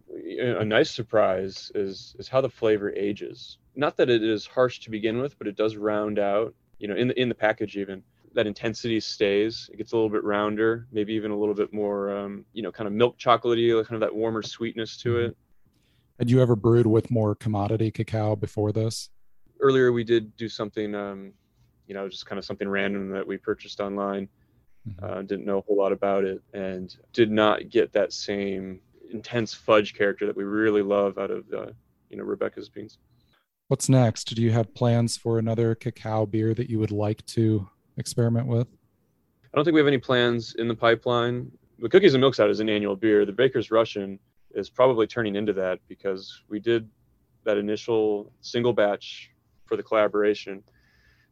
a 0.58 0.64
nice 0.64 0.90
surprise 0.90 1.72
is 1.74 2.14
is 2.18 2.28
how 2.28 2.40
the 2.40 2.50
flavor 2.50 2.92
ages. 2.94 3.58
Not 3.74 3.96
that 3.96 4.10
it 4.10 4.22
is 4.22 4.46
harsh 4.46 4.80
to 4.80 4.90
begin 4.90 5.18
with, 5.18 5.38
but 5.38 5.46
it 5.46 5.56
does 5.56 5.76
round 5.76 6.18
out. 6.18 6.54
You 6.78 6.88
know, 6.88 6.94
in 6.94 7.08
the 7.08 7.20
in 7.20 7.28
the 7.28 7.34
package 7.34 7.76
even 7.76 8.02
that 8.34 8.46
intensity 8.46 9.00
stays. 9.00 9.68
It 9.72 9.76
gets 9.76 9.92
a 9.92 9.96
little 9.96 10.10
bit 10.10 10.24
rounder, 10.24 10.86
maybe 10.92 11.14
even 11.14 11.30
a 11.30 11.36
little 11.36 11.54
bit 11.54 11.72
more, 11.72 12.16
um, 12.16 12.44
you 12.52 12.62
know, 12.62 12.70
kind 12.70 12.86
of 12.86 12.92
milk 12.92 13.18
chocolatey, 13.18 13.74
kind 13.84 13.94
of 13.94 14.00
that 14.00 14.14
warmer 14.14 14.42
sweetness 14.42 14.96
to 14.98 15.08
mm-hmm. 15.10 15.26
it. 15.26 15.36
Had 16.18 16.30
you 16.30 16.40
ever 16.40 16.54
brewed 16.54 16.86
with 16.86 17.10
more 17.10 17.34
commodity 17.34 17.90
cacao 17.90 18.36
before 18.36 18.72
this? 18.72 19.10
Earlier, 19.58 19.90
we 19.92 20.04
did 20.04 20.36
do 20.36 20.48
something 20.48 20.94
um, 20.94 21.32
you 21.90 21.94
know, 21.94 22.08
just 22.08 22.24
kind 22.24 22.38
of 22.38 22.44
something 22.44 22.68
random 22.68 23.10
that 23.10 23.26
we 23.26 23.36
purchased 23.36 23.80
online. 23.80 24.28
Mm-hmm. 24.88 25.04
Uh, 25.04 25.22
didn't 25.22 25.44
know 25.44 25.58
a 25.58 25.60
whole 25.62 25.76
lot 25.76 25.90
about 25.90 26.22
it 26.22 26.40
and 26.54 26.96
did 27.12 27.32
not 27.32 27.68
get 27.68 27.92
that 27.92 28.12
same 28.12 28.78
intense 29.12 29.52
fudge 29.52 29.92
character 29.92 30.24
that 30.24 30.36
we 30.36 30.44
really 30.44 30.82
love 30.82 31.18
out 31.18 31.32
of, 31.32 31.44
uh, 31.52 31.66
you 32.08 32.16
know, 32.16 32.22
Rebecca's 32.22 32.68
beans. 32.68 32.98
What's 33.66 33.88
next? 33.88 34.32
Do 34.36 34.40
you 34.40 34.52
have 34.52 34.72
plans 34.72 35.16
for 35.16 35.40
another 35.40 35.74
cacao 35.74 36.26
beer 36.26 36.54
that 36.54 36.70
you 36.70 36.78
would 36.78 36.92
like 36.92 37.26
to 37.26 37.68
experiment 37.96 38.46
with? 38.46 38.68
I 39.52 39.56
don't 39.56 39.64
think 39.64 39.74
we 39.74 39.80
have 39.80 39.88
any 39.88 39.98
plans 39.98 40.54
in 40.58 40.68
the 40.68 40.76
pipeline. 40.76 41.50
The 41.80 41.88
Cookies 41.88 42.14
and 42.14 42.20
Milk 42.20 42.34
Stout 42.34 42.50
is 42.50 42.60
an 42.60 42.68
annual 42.68 42.94
beer. 42.94 43.26
The 43.26 43.32
Baker's 43.32 43.72
Russian 43.72 44.20
is 44.54 44.70
probably 44.70 45.08
turning 45.08 45.34
into 45.34 45.52
that 45.54 45.80
because 45.88 46.40
we 46.48 46.60
did 46.60 46.88
that 47.42 47.58
initial 47.58 48.32
single 48.42 48.72
batch 48.72 49.32
for 49.66 49.76
the 49.76 49.82
collaboration. 49.82 50.62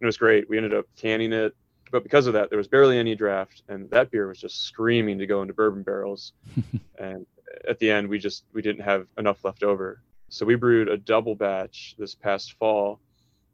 It 0.01 0.07
was 0.07 0.17
great. 0.17 0.49
We 0.49 0.57
ended 0.57 0.75
up 0.75 0.87
canning 0.97 1.33
it, 1.33 1.55
but 1.91 2.03
because 2.03 2.27
of 2.27 2.35
that, 2.35 2.51
there 2.51 2.59
was 2.59 2.69
barely 2.69 2.99
any 2.99 3.15
draft, 3.15 3.63
and 3.69 3.91
that 3.91 4.11
beer 4.11 4.29
was 4.29 4.39
just 4.39 4.63
screaming 4.63 5.19
to 5.19 5.27
go 5.27 5.43
into 5.43 5.55
bourbon 5.55 5.83
barrels. 5.83 6.33
and 6.99 7.27
at 7.69 7.79
the 7.79 7.91
end, 7.91 8.09
we 8.09 8.19
just 8.19 8.45
we 8.53 8.63
didn't 8.63 8.83
have 8.83 9.07
enough 9.17 9.45
left 9.45 9.63
over, 9.63 10.03
so 10.29 10.47
we 10.47 10.55
brewed 10.55 10.89
a 10.89 10.97
double 10.97 11.35
batch 11.35 11.95
this 11.99 12.15
past 12.15 12.53
fall. 12.55 13.01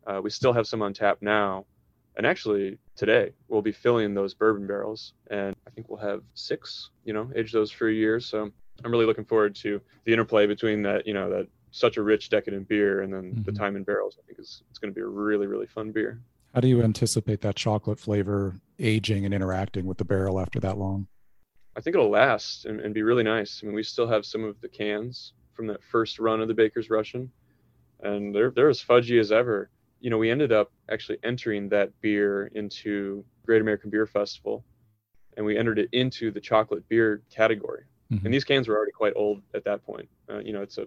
Uh, 0.06 0.20
we 0.22 0.30
still 0.30 0.52
have 0.52 0.66
some 0.66 0.82
on 0.82 0.92
tap 0.92 1.18
now, 1.20 1.64
and 2.16 2.26
actually 2.26 2.78
today 2.96 3.32
we'll 3.48 3.62
be 3.62 3.72
filling 3.72 4.14
those 4.14 4.34
bourbon 4.34 4.66
barrels, 4.66 5.14
and 5.30 5.54
I 5.66 5.70
think 5.70 5.88
we'll 5.88 5.98
have 5.98 6.22
six, 6.34 6.90
you 7.04 7.12
know, 7.12 7.30
age 7.34 7.52
those 7.52 7.70
for 7.70 7.88
a 7.88 7.92
year. 7.92 8.20
So 8.20 8.50
I'm 8.84 8.90
really 8.90 9.06
looking 9.06 9.24
forward 9.24 9.54
to 9.56 9.80
the 10.04 10.12
interplay 10.12 10.46
between 10.46 10.82
that, 10.82 11.06
you 11.06 11.14
know, 11.14 11.30
that 11.30 11.48
such 11.70 11.96
a 11.96 12.02
rich 12.02 12.30
decadent 12.30 12.68
beer 12.68 13.02
and 13.02 13.12
then 13.12 13.32
mm-hmm. 13.32 13.42
the 13.42 13.52
time 13.52 13.76
in 13.76 13.82
barrels. 13.82 14.16
I 14.22 14.26
think 14.26 14.38
is 14.38 14.62
it's 14.70 14.78
going 14.78 14.92
to 14.92 14.94
be 14.94 15.02
a 15.02 15.06
really 15.06 15.46
really 15.46 15.66
fun 15.66 15.92
beer. 15.92 16.20
How 16.54 16.60
do 16.60 16.68
you 16.68 16.82
anticipate 16.82 17.40
that 17.40 17.56
chocolate 17.56 17.98
flavor 17.98 18.60
aging 18.78 19.24
and 19.24 19.34
interacting 19.34 19.86
with 19.86 19.98
the 19.98 20.04
barrel 20.04 20.38
after 20.38 20.60
that 20.60 20.78
long? 20.78 21.08
I 21.76 21.80
think 21.80 21.96
it'll 21.96 22.10
last 22.10 22.64
and, 22.66 22.80
and 22.80 22.94
be 22.94 23.02
really 23.02 23.24
nice. 23.24 23.60
I 23.60 23.66
mean, 23.66 23.74
we 23.74 23.82
still 23.82 24.06
have 24.06 24.24
some 24.24 24.44
of 24.44 24.60
the 24.60 24.68
cans 24.68 25.32
from 25.54 25.66
that 25.66 25.82
first 25.82 26.20
run 26.20 26.40
of 26.40 26.46
the 26.46 26.54
Baker's 26.54 26.90
Russian, 26.90 27.30
and 28.02 28.32
they're 28.32 28.52
they're 28.52 28.68
as 28.68 28.80
fudgy 28.80 29.18
as 29.18 29.32
ever. 29.32 29.68
You 30.00 30.10
know, 30.10 30.18
we 30.18 30.30
ended 30.30 30.52
up 30.52 30.70
actually 30.88 31.18
entering 31.24 31.68
that 31.70 31.90
beer 32.00 32.46
into 32.54 33.24
Great 33.44 33.60
American 33.60 33.90
Beer 33.90 34.06
Festival, 34.06 34.64
and 35.36 35.44
we 35.44 35.58
entered 35.58 35.80
it 35.80 35.88
into 35.90 36.30
the 36.30 36.40
chocolate 36.40 36.88
beer 36.88 37.22
category. 37.30 37.82
Mm-hmm. 38.12 38.26
And 38.26 38.34
these 38.34 38.44
cans 38.44 38.68
were 38.68 38.76
already 38.76 38.92
quite 38.92 39.14
old 39.16 39.42
at 39.54 39.64
that 39.64 39.84
point. 39.84 40.08
Uh, 40.30 40.38
you 40.38 40.52
know, 40.52 40.62
it's 40.62 40.78
a 40.78 40.86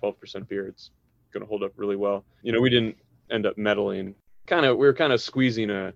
12% 0.00 0.46
beer. 0.46 0.68
It's 0.68 0.90
going 1.32 1.42
to 1.42 1.48
hold 1.48 1.64
up 1.64 1.72
really 1.76 1.96
well. 1.96 2.24
You 2.42 2.52
know, 2.52 2.60
we 2.60 2.70
didn't 2.70 2.96
end 3.30 3.46
up 3.46 3.56
medaling. 3.56 4.14
Kind 4.46 4.66
of, 4.66 4.76
we 4.76 4.86
were 4.86 4.94
kind 4.94 5.12
of 5.12 5.20
squeezing 5.20 5.70
a 5.70 5.92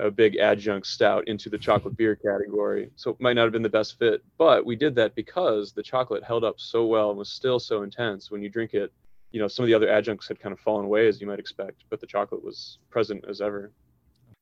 a 0.00 0.10
big 0.10 0.36
adjunct 0.36 0.86
stout 0.86 1.28
into 1.28 1.48
the 1.48 1.58
chocolate 1.58 1.96
beer 1.96 2.16
category. 2.16 2.90
So 2.96 3.10
it 3.10 3.20
might 3.20 3.34
not 3.34 3.44
have 3.44 3.52
been 3.52 3.62
the 3.62 3.68
best 3.68 3.98
fit, 3.98 4.22
but 4.38 4.64
we 4.64 4.76
did 4.76 4.94
that 4.94 5.14
because 5.14 5.72
the 5.72 5.82
chocolate 5.82 6.24
held 6.24 6.42
up 6.42 6.58
so 6.58 6.86
well 6.86 7.10
and 7.10 7.18
was 7.18 7.30
still 7.30 7.60
so 7.60 7.82
intense. 7.82 8.30
When 8.30 8.42
you 8.42 8.48
drink 8.48 8.74
it, 8.74 8.92
you 9.30 9.40
know, 9.40 9.48
some 9.48 9.62
of 9.62 9.66
the 9.68 9.74
other 9.74 9.88
adjuncts 9.88 10.26
had 10.26 10.40
kind 10.40 10.52
of 10.52 10.60
fallen 10.60 10.86
away 10.86 11.06
as 11.06 11.20
you 11.20 11.26
might 11.26 11.38
expect, 11.38 11.84
but 11.90 12.00
the 12.00 12.06
chocolate 12.06 12.42
was 12.42 12.78
present 12.90 13.24
as 13.28 13.40
ever. 13.40 13.72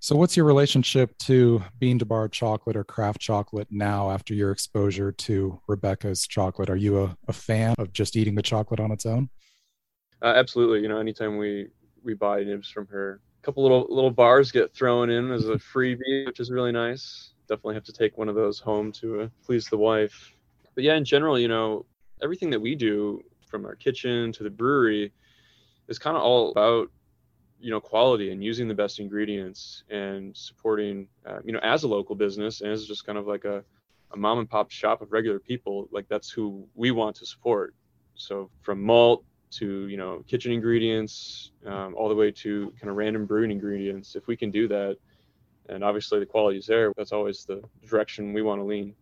So, 0.01 0.14
what's 0.14 0.37
your 0.37 0.47
relationship 0.47 1.19
to 1.19 1.62
bean 1.81 1.99
to 1.99 2.05
bar 2.05 2.29
chocolate 2.29 2.77
or 2.77 2.85
craft 2.85 3.21
chocolate 3.21 3.67
now 3.69 4.11
after 4.11 4.33
your 4.33 4.53
exposure 4.53 5.11
to 5.11 5.61
Rebecca's 5.67 6.25
chocolate? 6.25 6.71
Are 6.71 6.77
you 6.77 7.03
a, 7.03 7.17
a 7.27 7.33
fan 7.33 7.75
of 7.79 7.93
just 7.93 8.14
eating 8.14 8.37
the 8.37 8.43
chocolate 8.43 8.79
on 8.79 8.93
its 8.93 9.05
own? 9.05 9.29
Uh, 10.23 10.35
absolutely. 10.37 10.83
You 10.83 10.88
know, 10.88 10.99
anytime 10.99 11.37
we 11.37 11.69
we 12.04 12.14
buy 12.14 12.42
nibs 12.44 12.70
from 12.70 12.87
her, 12.88 13.20
a 13.42 13.44
couple 13.44 13.62
little 13.62 13.87
little 13.88 14.11
bars 14.11 14.50
get 14.52 14.74
thrown 14.74 15.11
in 15.11 15.30
as 15.30 15.48
a 15.48 15.54
freebie, 15.54 16.26
which 16.26 16.40
is 16.40 16.50
really 16.50 16.72
nice. 16.72 17.32
Definitely 17.48 17.74
have 17.74 17.84
to 17.84 17.92
take 17.92 18.18
one 18.18 18.28
of 18.28 18.34
those 18.34 18.58
home 18.58 18.92
to 18.92 19.22
uh, 19.22 19.28
please 19.44 19.68
the 19.68 19.78
wife. 19.78 20.32
But 20.74 20.84
yeah, 20.84 20.96
in 20.96 21.04
general, 21.04 21.38
you 21.38 21.48
know, 21.48 21.87
everything 22.22 22.50
that 22.50 22.61
we 22.61 22.74
do 22.74 23.22
from 23.46 23.64
our 23.64 23.74
kitchen 23.74 24.32
to 24.32 24.42
the 24.42 24.50
brewery 24.50 25.12
is 25.88 25.98
kind 25.98 26.16
of 26.16 26.22
all 26.22 26.50
about 26.50 26.90
you 27.61 27.70
know 27.70 27.80
quality 27.80 28.30
and 28.30 28.42
using 28.42 28.68
the 28.68 28.74
best 28.74 29.00
ingredients 29.00 29.82
and 29.90 30.37
supporting 30.37 31.08
uh, 31.26 31.38
you 31.44 31.52
know 31.52 31.58
as 31.62 31.82
a 31.82 31.88
local 31.88 32.14
business 32.14 32.61
and 32.61 32.70
as 32.70 32.87
just 32.87 33.04
kind 33.04 33.18
of 33.18 33.26
like 33.26 33.44
a, 33.44 33.64
a 34.12 34.16
mom 34.16 34.38
and 34.38 34.48
pop 34.48 34.70
shop 34.70 35.02
of 35.02 35.11
regular 35.12 35.38
people 35.38 35.88
like 35.90 36.06
that's 36.08 36.30
who 36.30 36.66
we 36.74 36.90
want 36.90 37.16
to 37.16 37.26
support 37.26 37.74
so 38.14 38.48
from 38.62 38.80
malt 38.82 39.24
to 39.50 39.88
you 39.88 39.96
know 39.96 40.22
kitchen 40.26 40.52
ingredients 40.52 41.52
um, 41.66 41.94
all 41.96 42.08
the 42.08 42.14
way 42.14 42.30
to 42.30 42.72
kind 42.80 42.90
of 42.90 42.96
random 42.96 43.26
brewing 43.26 43.50
ingredients 43.50 44.14
if 44.14 44.26
we 44.26 44.37
can 44.37 44.50
do 44.50 44.68
that 44.68 44.96
and 45.68 45.82
obviously 45.82 46.18
the 46.18 46.26
quality 46.26 46.58
is 46.58 46.66
there 46.66 46.92
that's 46.96 47.12
always 47.12 47.44
the 47.44 47.62
direction 47.87 48.32
we 48.32 48.42
want 48.42 48.61
to 48.61 48.64
lean 48.64 48.94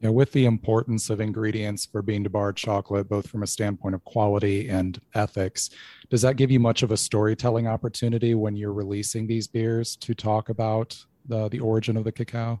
yeah 0.00 0.10
with 0.10 0.32
the 0.32 0.46
importance 0.46 1.10
of 1.10 1.20
ingredients 1.20 1.86
for 1.86 2.02
bean 2.02 2.24
to 2.24 2.30
bar 2.30 2.52
chocolate, 2.52 3.08
both 3.08 3.28
from 3.28 3.44
a 3.44 3.46
standpoint 3.46 3.94
of 3.94 4.04
quality 4.04 4.68
and 4.68 5.00
ethics, 5.14 5.70
does 6.10 6.22
that 6.22 6.36
give 6.36 6.50
you 6.50 6.58
much 6.58 6.82
of 6.82 6.90
a 6.90 6.96
storytelling 6.96 7.68
opportunity 7.68 8.34
when 8.34 8.56
you're 8.56 8.72
releasing 8.72 9.28
these 9.28 9.46
beers 9.46 9.94
to 9.96 10.12
talk 10.12 10.48
about 10.48 10.98
the 11.26 11.48
the 11.50 11.60
origin 11.60 11.96
of 11.96 12.02
the 12.02 12.10
cacao? 12.10 12.60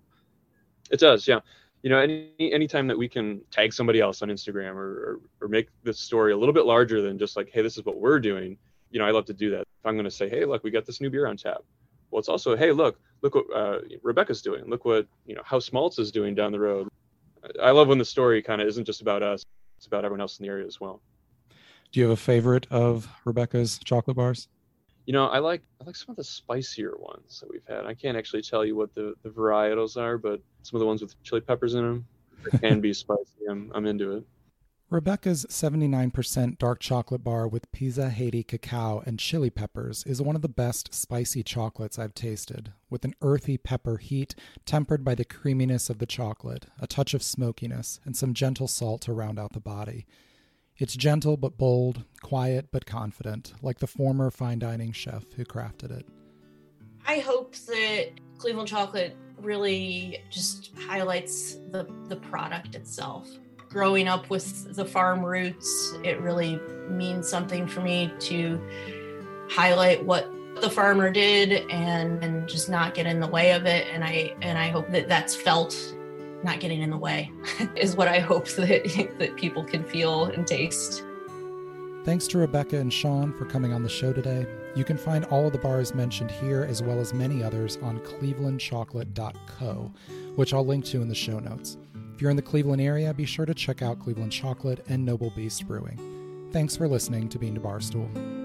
It 0.92 1.00
does, 1.00 1.26
yeah. 1.26 1.40
You 1.82 1.90
know, 1.90 1.98
any 1.98 2.32
anytime 2.52 2.86
that 2.86 2.96
we 2.96 3.08
can 3.08 3.40
tag 3.50 3.72
somebody 3.72 4.00
else 4.00 4.22
on 4.22 4.28
Instagram 4.28 4.74
or, 4.74 4.78
or, 4.80 5.20
or 5.40 5.48
make 5.48 5.68
this 5.82 5.98
story 5.98 6.32
a 6.32 6.36
little 6.36 6.52
bit 6.52 6.64
larger 6.64 7.02
than 7.02 7.18
just 7.18 7.36
like, 7.36 7.50
hey, 7.52 7.62
this 7.62 7.76
is 7.76 7.84
what 7.84 7.98
we're 7.98 8.20
doing. 8.20 8.56
You 8.90 9.00
know, 9.00 9.06
I 9.06 9.10
love 9.10 9.24
to 9.26 9.34
do 9.34 9.50
that. 9.50 9.60
If 9.60 9.86
I'm 9.86 9.94
going 9.94 10.04
to 10.04 10.10
say, 10.10 10.28
hey, 10.28 10.44
look, 10.44 10.62
we 10.62 10.70
got 10.70 10.86
this 10.86 11.00
new 11.00 11.10
beer 11.10 11.26
on 11.26 11.36
tap. 11.36 11.62
Well, 12.10 12.20
it's 12.20 12.28
also, 12.28 12.54
hey, 12.54 12.72
look, 12.72 13.00
look 13.22 13.34
what 13.34 13.46
uh, 13.54 13.78
Rebecca's 14.02 14.42
doing. 14.42 14.64
Look 14.66 14.84
what 14.84 15.06
you 15.26 15.34
know, 15.34 15.42
Haus 15.44 15.72
Malts 15.72 15.98
is 15.98 16.12
doing 16.12 16.34
down 16.34 16.52
the 16.52 16.60
road 16.60 16.88
I 17.60 17.70
love 17.70 17.88
when 17.88 17.98
the 17.98 18.04
story 18.04 18.42
kind 18.42 18.60
of 18.60 18.68
isn't 18.68 18.84
just 18.84 19.00
about 19.00 19.22
us; 19.22 19.44
it's 19.76 19.86
about 19.86 20.04
everyone 20.04 20.20
else 20.20 20.38
in 20.38 20.44
the 20.44 20.50
area 20.50 20.66
as 20.66 20.80
well. 20.80 21.00
Do 21.90 22.00
you 22.00 22.04
have 22.04 22.12
a 22.12 22.20
favorite 22.20 22.66
of 22.70 23.08
Rebecca's 23.24 23.78
chocolate 23.84 24.16
bars? 24.16 24.48
You 25.06 25.12
know, 25.12 25.26
I 25.26 25.38
like 25.38 25.62
I 25.80 25.84
like 25.84 25.96
some 25.96 26.10
of 26.10 26.16
the 26.16 26.24
spicier 26.24 26.94
ones 26.96 27.40
that 27.40 27.50
we've 27.50 27.66
had. 27.66 27.86
I 27.86 27.94
can't 27.94 28.16
actually 28.16 28.42
tell 28.42 28.64
you 28.64 28.76
what 28.76 28.94
the, 28.94 29.14
the 29.22 29.30
varietals 29.30 29.96
are, 29.96 30.16
but 30.16 30.40
some 30.62 30.76
of 30.76 30.80
the 30.80 30.86
ones 30.86 31.02
with 31.02 31.20
chili 31.22 31.40
peppers 31.40 31.74
in 31.74 31.82
them 31.82 32.06
can 32.60 32.80
be 32.80 32.92
spicy. 32.92 33.46
I'm 33.48 33.72
I'm 33.74 33.86
into 33.86 34.16
it. 34.16 34.24
Rebecca's 34.92 35.46
79% 35.48 36.58
dark 36.58 36.78
chocolate 36.78 37.24
bar 37.24 37.48
with 37.48 37.72
Pisa 37.72 38.10
Haiti 38.10 38.42
cacao 38.42 39.02
and 39.06 39.18
chili 39.18 39.48
peppers 39.48 40.04
is 40.04 40.20
one 40.20 40.36
of 40.36 40.42
the 40.42 40.50
best 40.50 40.92
spicy 40.92 41.42
chocolates 41.42 41.98
I've 41.98 42.12
tasted, 42.12 42.74
with 42.90 43.06
an 43.06 43.14
earthy 43.22 43.56
pepper 43.56 43.96
heat 43.96 44.34
tempered 44.66 45.02
by 45.02 45.14
the 45.14 45.24
creaminess 45.24 45.88
of 45.88 45.96
the 45.96 46.04
chocolate, 46.04 46.66
a 46.78 46.86
touch 46.86 47.14
of 47.14 47.22
smokiness, 47.22 48.00
and 48.04 48.14
some 48.14 48.34
gentle 48.34 48.68
salt 48.68 49.00
to 49.02 49.14
round 49.14 49.38
out 49.38 49.54
the 49.54 49.60
body. 49.60 50.04
It's 50.82 50.96
gentle 50.96 51.36
but 51.36 51.56
bold, 51.56 52.02
quiet 52.22 52.66
but 52.72 52.86
confident, 52.86 53.52
like 53.62 53.78
the 53.78 53.86
former 53.86 54.32
fine 54.32 54.58
dining 54.58 54.90
chef 54.90 55.22
who 55.36 55.44
crafted 55.44 55.96
it. 55.96 56.08
I 57.06 57.20
hope 57.20 57.54
that 57.68 58.08
Cleveland 58.36 58.68
Chocolate 58.68 59.16
really 59.40 60.24
just 60.28 60.72
highlights 60.88 61.54
the, 61.70 61.86
the 62.08 62.16
product 62.16 62.74
itself 62.74 63.28
growing 63.68 64.08
up 64.08 64.28
with 64.28 64.74
the 64.74 64.84
farm 64.84 65.24
roots, 65.24 65.94
it 66.02 66.20
really 66.20 66.60
means 66.88 67.28
something 67.28 67.66
for 67.66 67.80
me 67.80 68.12
to 68.18 68.60
highlight 69.48 70.04
what 70.04 70.28
the 70.60 70.68
farmer 70.68 71.10
did 71.10 71.70
and 71.70 72.22
and 72.24 72.48
just 72.48 72.68
not 72.68 72.92
get 72.92 73.06
in 73.06 73.20
the 73.20 73.26
way 73.26 73.52
of 73.52 73.64
it 73.64 73.86
and 73.90 74.04
i 74.04 74.34
and 74.42 74.58
i 74.58 74.68
hope 74.68 74.88
that 74.90 75.08
that's 75.08 75.34
felt 75.34 75.74
not 76.44 76.60
getting 76.60 76.82
in 76.82 76.90
the 76.90 76.96
way 76.96 77.30
is 77.76 77.96
what 77.96 78.08
i 78.08 78.18
hope 78.18 78.48
that 78.48 79.14
that 79.18 79.36
people 79.36 79.64
can 79.64 79.84
feel 79.84 80.24
and 80.26 80.46
taste 80.46 81.04
thanks 82.04 82.26
to 82.26 82.38
rebecca 82.38 82.76
and 82.76 82.92
sean 82.92 83.32
for 83.32 83.44
coming 83.44 83.72
on 83.72 83.82
the 83.82 83.88
show 83.88 84.12
today 84.12 84.46
you 84.74 84.84
can 84.84 84.96
find 84.96 85.24
all 85.26 85.46
of 85.46 85.52
the 85.52 85.58
bars 85.58 85.94
mentioned 85.94 86.30
here 86.30 86.64
as 86.64 86.82
well 86.82 86.98
as 86.98 87.12
many 87.12 87.42
others 87.42 87.76
on 87.82 87.98
clevelandchocolate.co 88.00 89.92
which 90.36 90.54
i'll 90.54 90.66
link 90.66 90.84
to 90.84 91.00
in 91.02 91.08
the 91.08 91.14
show 91.14 91.38
notes 91.38 91.76
If 92.14 92.20
you're 92.20 92.30
in 92.30 92.36
the 92.36 92.42
Cleveland 92.42 92.80
area, 92.82 93.12
be 93.14 93.24
sure 93.24 93.46
to 93.46 93.54
check 93.54 93.82
out 93.82 93.98
Cleveland 93.98 94.32
Chocolate 94.32 94.84
and 94.88 95.04
Noble 95.04 95.30
Beast 95.30 95.66
Brewing. 95.66 96.48
Thanks 96.52 96.76
for 96.76 96.86
listening 96.86 97.28
to 97.30 97.38
Bean 97.38 97.54
to 97.54 97.60
Barstool. 97.60 98.41